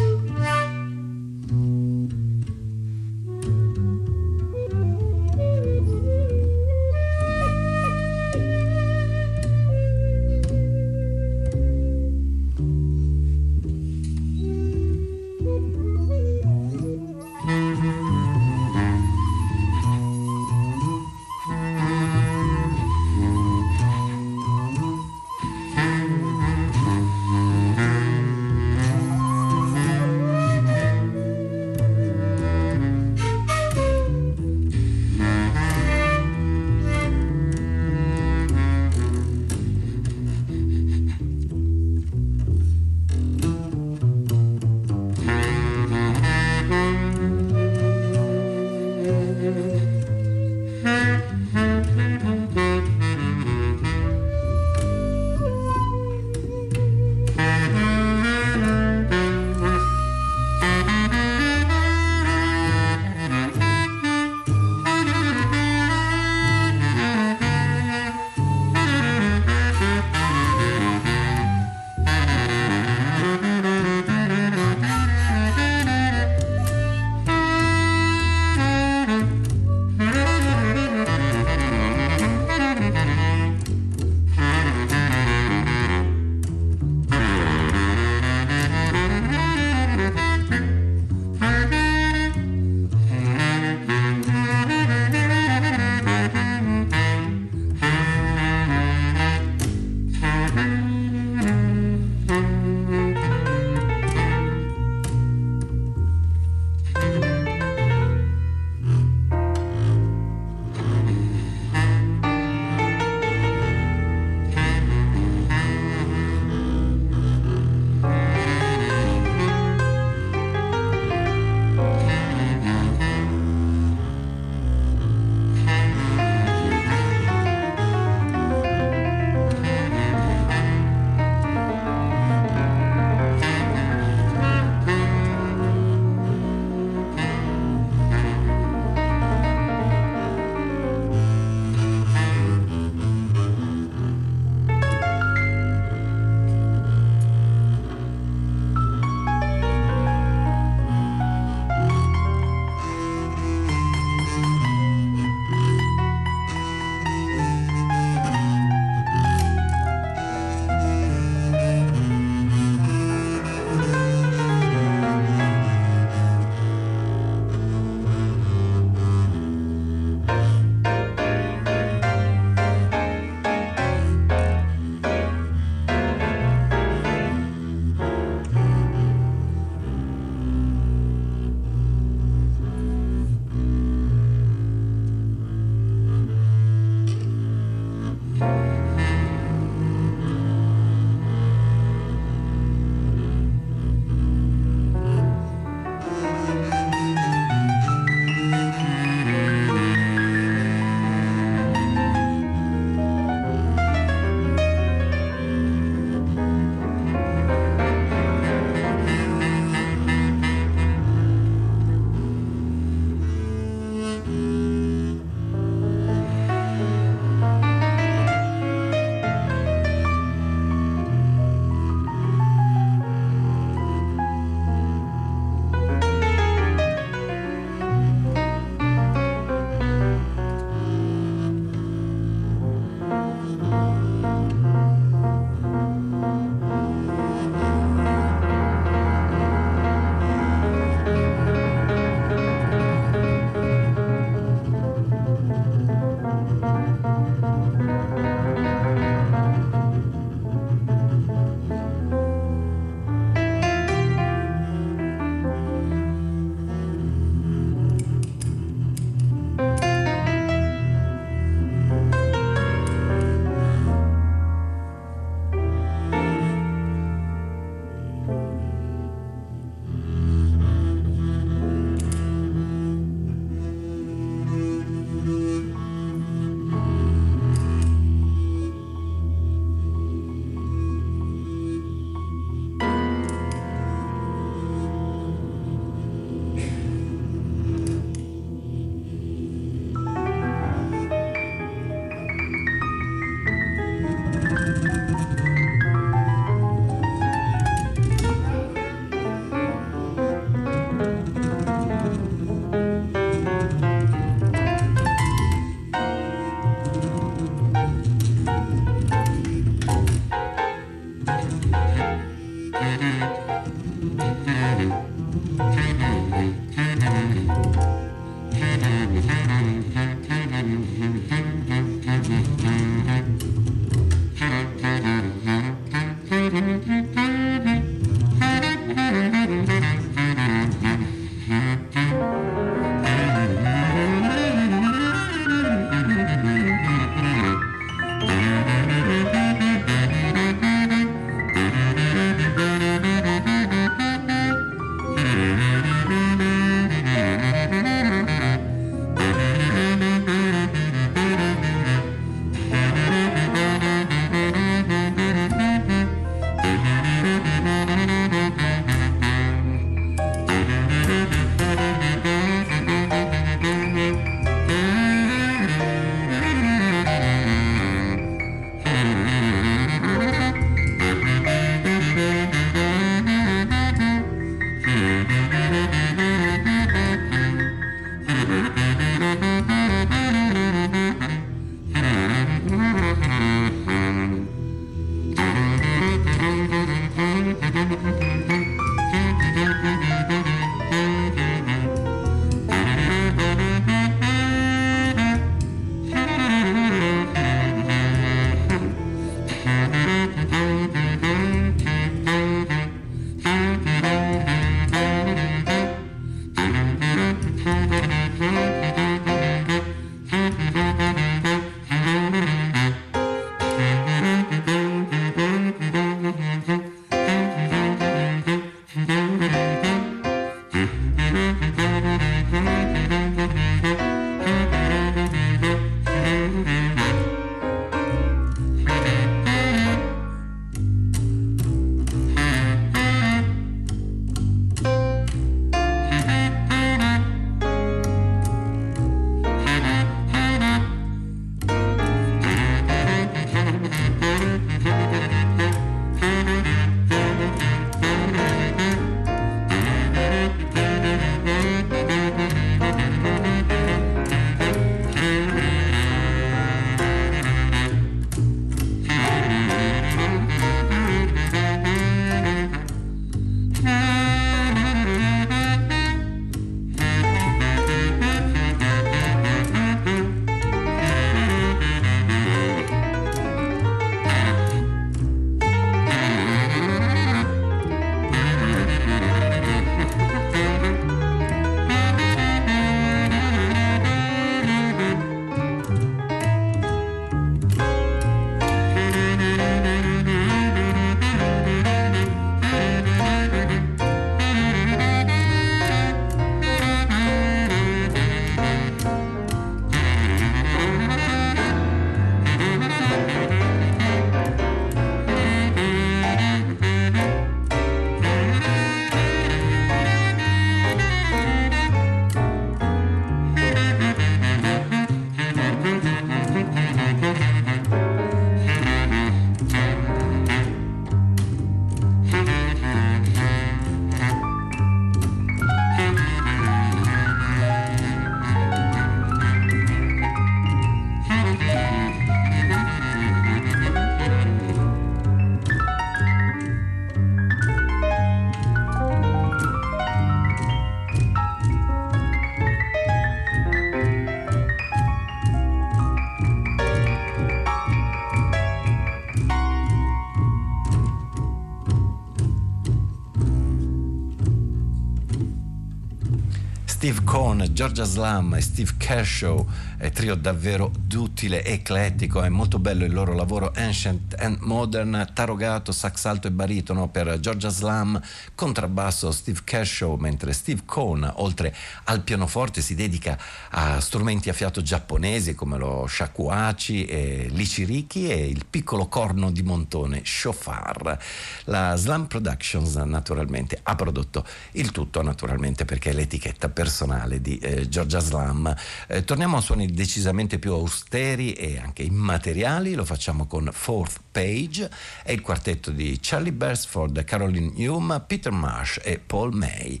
Steve 557.06 557.24
Cohn, 557.26 557.66
Georgia 557.72 558.04
Slam 558.04 558.54
e 558.54 558.60
Steve 558.60 558.92
Kershaw, 558.96 559.66
è 559.98 560.10
trio 560.10 560.36
davvero 560.36 560.92
duttile, 560.96 561.64
eclettico, 561.64 562.40
è 562.40 562.48
molto 562.48 562.78
bello 562.78 563.04
il 563.04 563.12
loro 563.12 563.34
lavoro 563.34 563.72
Ancient 563.74 564.36
and 564.38 564.58
Modern, 564.60 565.28
tarogato, 565.34 565.90
sax 565.90 566.24
alto 566.26 566.46
e 566.46 566.52
baritono 566.52 567.08
per 567.08 567.40
Georgia 567.40 567.68
Slam, 567.68 568.20
contrabbasso 568.54 569.32
Steve 569.32 569.60
Kershaw, 569.64 570.14
mentre 570.16 570.52
Steve 570.52 570.82
Cohn, 570.84 571.28
oltre 571.38 571.74
al 572.04 572.22
pianoforte, 572.22 572.80
si 572.80 572.94
dedica 572.94 573.36
a 573.70 574.00
strumenti 574.00 574.48
a 574.48 574.52
fiato 574.52 574.80
giapponesi 574.80 575.56
come 575.56 575.78
lo 575.78 576.06
shakuhachi 576.08 577.06
e 577.06 577.48
l'ichiriki 577.50 578.30
e 578.30 578.46
il 578.46 578.64
piccolo 578.70 579.08
corno 579.08 579.50
di 579.50 579.62
montone 579.62 580.20
shofar. 580.24 581.18
La 581.64 581.96
Slam 581.96 582.26
Productions 582.26 582.94
naturalmente 582.94 583.80
ha 583.82 583.96
prodotto 583.96 584.46
il 584.72 584.92
tutto 584.92 585.22
naturalmente 585.22 585.84
perché 585.84 586.12
l'etichetta 586.12 586.68
personale 586.68 587.14
di 587.40 587.58
eh, 587.58 587.88
Georgia 587.88 588.20
Slam. 588.20 588.74
Eh, 589.06 589.24
torniamo 589.24 589.56
a 589.56 589.60
suoni 589.60 589.90
decisamente 589.92 590.58
più 590.58 590.72
austeri 590.72 591.52
e 591.52 591.78
anche 591.78 592.02
immateriali, 592.02 592.94
lo 592.94 593.04
facciamo 593.04 593.46
con 593.46 593.70
Fourth 593.72 594.20
Page 594.30 594.90
e 595.24 595.32
il 595.32 595.40
quartetto 595.40 595.90
di 595.90 596.18
Charlie 596.20 596.52
Beresford, 596.52 597.24
Caroline 597.24 597.72
Hume, 597.86 598.20
Peter 598.20 598.52
Marsh 598.52 599.00
e 599.02 599.18
Paul 599.18 599.54
May 599.54 600.00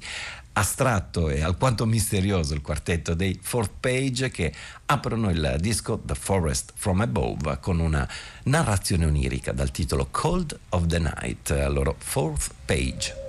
astratto 0.58 1.28
e 1.28 1.42
alquanto 1.42 1.84
misterioso 1.84 2.54
il 2.54 2.62
quartetto 2.62 3.14
dei 3.14 3.38
Fourth 3.40 3.72
Page 3.78 4.30
che 4.30 4.52
aprono 4.86 5.30
il 5.30 5.56
disco 5.58 6.00
The 6.04 6.14
Forest 6.14 6.72
from 6.74 7.00
Above 7.00 7.58
con 7.60 7.78
una 7.78 8.08
narrazione 8.44 9.04
onirica 9.04 9.52
dal 9.52 9.70
titolo 9.70 10.08
Cold 10.10 10.58
of 10.70 10.86
the 10.86 10.98
Night, 10.98 11.50
loro 11.68 11.94
Fourth 11.98 12.52
Page. 12.64 13.25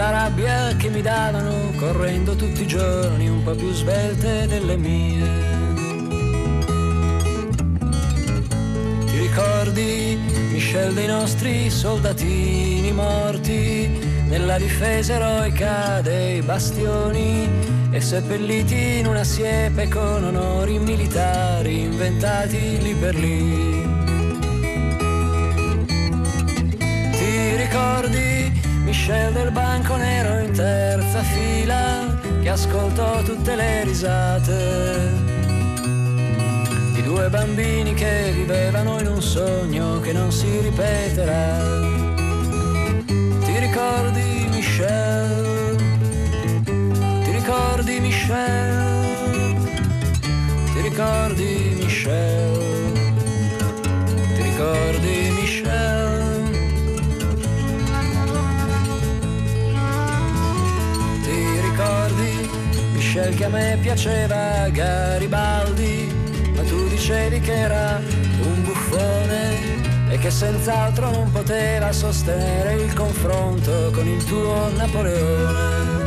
Della 0.00 0.12
rabbia 0.12 0.74
che 0.78 0.88
mi 0.88 1.02
davano 1.02 1.72
correndo 1.76 2.34
tutti 2.34 2.62
i 2.62 2.66
giorni 2.66 3.28
un 3.28 3.42
po' 3.42 3.54
più 3.54 3.70
svelte 3.70 4.46
delle 4.46 4.78
mie. 4.78 5.28
Ti 9.04 9.18
ricordi, 9.18 10.18
Michel, 10.52 10.94
dei 10.94 11.06
nostri 11.06 11.68
soldatini 11.68 12.90
morti 12.92 13.90
nella 14.24 14.56
difesa 14.56 15.16
eroica 15.16 16.00
dei 16.00 16.40
bastioni 16.40 17.46
e 17.90 18.00
seppelliti 18.00 19.00
in 19.00 19.06
una 19.06 19.22
siepe 19.22 19.86
con 19.88 20.24
onori 20.24 20.78
militari 20.78 21.82
inventati 21.82 22.80
lì 22.80 22.94
per 22.94 23.14
lì. 23.16 23.88
Ti 27.18 27.56
ricordi, 27.56 28.29
Michel 29.10 29.32
del 29.32 29.50
banco 29.50 29.96
nero 29.96 30.38
in 30.38 30.52
terza 30.52 31.20
fila 31.22 32.16
che 32.40 32.48
ascoltò 32.48 33.20
tutte 33.22 33.56
le 33.56 33.82
risate 33.82 35.10
di 36.94 37.02
due 37.02 37.28
bambini 37.28 37.92
che 37.94 38.30
vivevano 38.32 39.00
in 39.00 39.08
un 39.08 39.20
sogno 39.20 39.98
che 39.98 40.12
non 40.12 40.30
si 40.30 40.60
ripeterà. 40.60 41.58
Ti 43.44 43.58
ricordi 43.58 44.46
Michel? 44.48 45.76
Ti 47.24 47.30
ricordi 47.32 47.98
Michel? 47.98 49.56
Ti 50.72 50.80
ricordi 50.82 51.76
Michel? 51.80 52.62
Ti 54.36 54.42
ricordi 54.42 55.30
Michel? 55.30 55.39
Michel 63.12 63.34
che 63.34 63.44
a 63.44 63.48
me 63.48 63.76
piaceva 63.82 64.68
Garibaldi? 64.68 66.14
ma 66.54 66.62
tu 66.62 66.86
dicevi 66.86 67.40
che 67.40 67.52
era 67.52 68.00
un 68.40 68.62
buffone 68.62 70.10
e 70.10 70.18
che 70.18 70.30
senz'altro 70.30 71.10
non 71.10 71.28
poteva 71.32 71.90
sostenere 71.90 72.74
il 72.74 72.94
confronto 72.94 73.90
con 73.92 74.06
il 74.06 74.22
tuo 74.22 74.70
Napoleone. 74.76 76.04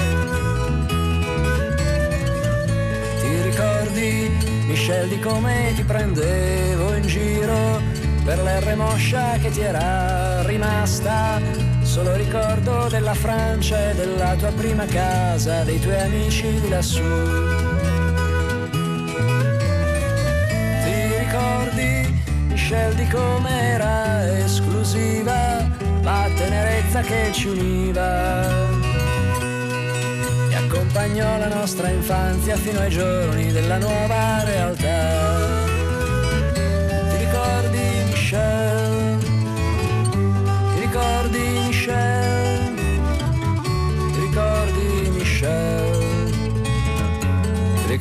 Ti 3.20 3.42
ricordi, 3.42 4.32
Michel, 4.68 5.10
di 5.10 5.20
come 5.20 5.74
ti 5.76 5.84
prendevo 5.84 6.94
in 6.94 7.06
giro 7.06 7.82
per 8.24 8.42
l'R 8.42 8.76
moscia 8.78 9.34
che 9.42 9.50
ti 9.50 9.60
era 9.60 10.42
rimasta? 10.44 11.63
Solo 11.94 12.16
ricordo 12.16 12.88
della 12.90 13.14
Francia 13.14 13.92
e 13.92 13.94
della 13.94 14.34
tua 14.34 14.52
prima 14.54 14.84
casa, 14.86 15.64
dei 15.64 15.80
tuoi 15.80 16.00
amici 16.00 16.60
di 16.60 16.68
lassù. 16.68 17.04
ricordi, 21.20 22.24
Michel, 22.48 22.96
di 22.96 23.08
com'era 23.10 24.40
esclusiva 24.40 25.70
la 26.02 26.28
tenerezza 26.36 27.02
che 27.02 27.30
ci 27.32 27.50
univa 27.50 28.50
e 30.50 30.56
accompagnò 30.56 31.38
la 31.38 31.54
nostra 31.54 31.90
infanzia 31.90 32.56
fino 32.56 32.80
ai 32.80 32.90
giorni 32.90 33.52
della 33.52 33.78
nuova 33.78 34.44
realtà. 34.44 35.33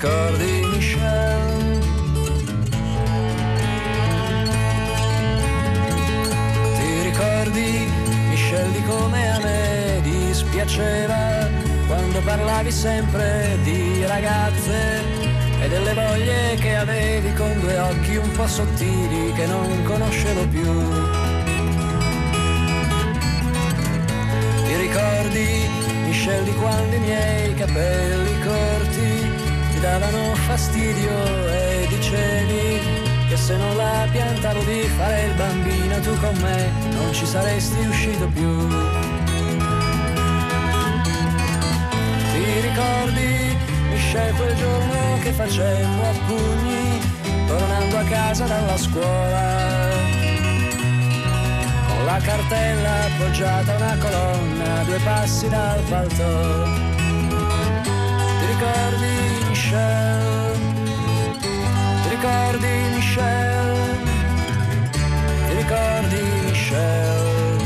Ricordi, 0.02 0.66
Michel? 0.66 1.80
ricordi, 7.02 7.88
Michel, 8.28 8.70
di 8.72 8.82
come 8.82 9.30
a 9.30 9.38
me 9.38 10.00
dispiaceva 10.02 11.48
quando 11.86 12.20
parlavi 12.20 12.72
sempre 12.72 13.56
di 13.62 14.04
ragazze 14.04 15.02
e 15.60 15.68
delle 15.68 15.94
voglie 15.94 16.56
che 16.56 16.74
avevi 16.74 17.32
con 17.34 17.60
due 17.60 17.78
occhi 17.78 18.16
un 18.16 18.30
po' 18.32 18.46
sottili 18.48 19.32
che 19.34 19.46
non 19.46 19.84
conoscevo 19.84 20.46
più. 20.48 20.64
Ti 24.64 24.76
ricordi, 24.76 25.68
Michel, 26.06 26.42
di 26.42 26.54
quando 26.54 26.96
i 26.96 26.98
miei 26.98 27.54
capelli 27.54 28.40
corti 28.42 29.31
ti 29.31 29.31
davano 29.82 30.34
fastidio 30.46 31.10
e 31.48 31.86
dicevi 31.88 32.80
che 33.28 33.36
se 33.36 33.56
non 33.56 33.76
la 33.76 34.06
piantavo 34.12 34.62
di 34.62 34.82
fare 34.96 35.24
il 35.24 35.34
bambino 35.34 36.00
tu 36.00 36.16
con 36.20 36.36
me 36.40 36.70
non 36.92 37.12
ci 37.12 37.26
saresti 37.26 37.84
uscito 37.86 38.28
più. 38.28 38.68
Ti 42.32 42.60
ricordi, 42.60 43.56
Michel, 43.90 44.34
quel 44.36 44.56
giorno 44.56 45.18
che 45.20 45.32
facemmo 45.32 46.02
a 46.02 46.12
pugni 46.26 47.00
tornando 47.48 47.98
a 47.98 48.04
casa 48.04 48.44
dalla 48.44 48.76
scuola? 48.76 49.90
Con 51.88 52.04
la 52.04 52.18
cartella 52.22 53.04
appoggiata 53.06 53.72
a 53.72 53.76
una 53.76 53.96
colonna 53.98 54.82
due 54.84 54.98
passi 55.02 55.48
dal 55.48 55.80
palto. 55.88 56.90
Ti 58.38 58.46
ricordi, 58.46 59.41
Michel? 59.72 60.58
ricordi 62.10 62.66
Michel? 62.94 63.98
Ti 65.48 65.54
ricordi 65.56 66.20
Michel? 66.44 67.56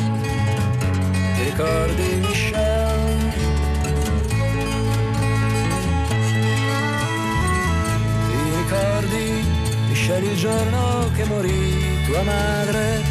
Ti 1.35 1.43
ricordi 1.43 2.15
Michel? 2.21 3.33
Ti 8.29 8.57
ricordi 8.57 9.45
Michel 9.89 10.23
il 10.23 10.37
giorno 10.37 11.11
che 11.17 11.25
morì 11.25 12.05
tua 12.07 12.23
madre? 12.23 13.03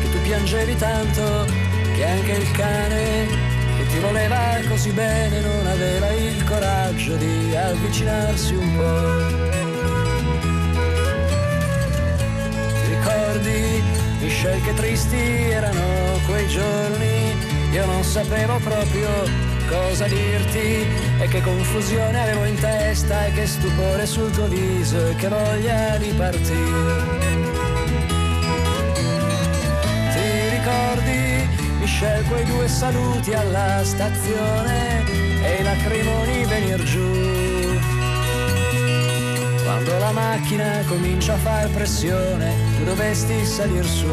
Che 0.00 0.10
tu 0.10 0.22
piangevi 0.22 0.74
tanto 0.76 1.46
che 1.94 2.04
anche 2.06 2.32
il 2.32 2.50
cane 2.52 3.47
voleva 4.00 4.58
così 4.68 4.90
bene 4.90 5.40
non 5.40 5.66
aveva 5.66 6.10
il 6.12 6.44
coraggio 6.44 7.16
di 7.16 7.54
avvicinarsi 7.54 8.54
un 8.54 8.76
po'. 8.76 9.58
ricordi, 12.88 13.82
Michel, 14.20 14.62
che 14.62 14.74
tristi 14.74 15.16
erano 15.16 16.18
quei 16.26 16.46
giorni, 16.48 17.34
io 17.72 17.86
non 17.86 18.02
sapevo 18.02 18.58
proprio 18.58 19.08
cosa 19.68 20.06
dirti 20.06 20.86
e 21.20 21.28
che 21.28 21.40
confusione 21.40 22.20
avevo 22.20 22.44
in 22.44 22.58
testa 22.58 23.26
e 23.26 23.32
che 23.32 23.46
stupore 23.46 24.06
sul 24.06 24.30
tuo 24.30 24.46
viso 24.46 25.08
e 25.08 25.14
che 25.16 25.28
voglia 25.28 25.96
di 25.98 26.12
partire. 26.16 27.47
Michel, 32.00 32.24
quei 32.26 32.44
due 32.44 32.68
saluti 32.68 33.34
alla 33.34 33.82
stazione 33.82 35.04
e 35.42 35.54
i 35.58 35.62
lacrimoni 35.64 36.44
venir 36.44 36.80
giù? 36.84 37.76
Quando 39.64 39.98
la 39.98 40.12
macchina 40.12 40.84
comincia 40.86 41.32
a 41.32 41.38
far 41.38 41.68
pressione, 41.70 42.54
tu 42.76 42.84
dovresti 42.84 43.44
salir 43.44 43.84
su. 43.84 44.06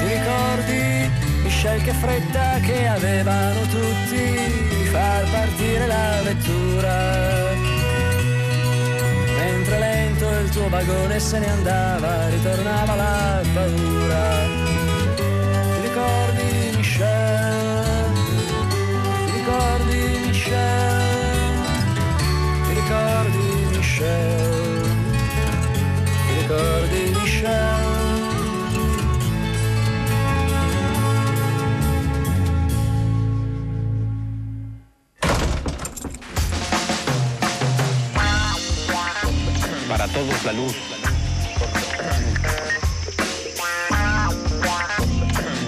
Ti 0.00 0.06
ricordi, 0.08 1.10
Michel, 1.44 1.80
che 1.84 1.92
fretta 1.92 2.58
che 2.58 2.88
avevano 2.88 3.60
tutti 3.60 4.76
di 4.80 4.84
far 4.90 5.30
partire 5.30 5.86
la 5.86 6.22
vettura? 6.24 7.57
Lento 10.18 10.38
il 10.40 10.50
tuo 10.50 10.68
vagone 10.68 11.20
se 11.20 11.38
ne 11.38 11.48
andava, 11.48 12.28
ritornava 12.28 12.94
la 12.96 13.40
paura. 13.54 14.26
Ti 15.14 15.80
ricordi, 15.80 16.76
Michel? 16.76 18.12
Ti 19.26 19.32
ricordi, 19.32 20.20
Michel? 20.26 21.06
ricordi 22.74 23.76
Michel? 23.76 24.47
Todos 40.12 40.44
la 40.44 40.52
luz. 40.52 40.74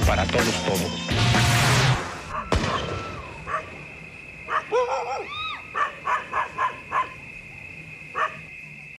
Para 0.07 0.27
todos 0.27 0.55
todo. 0.65 1.10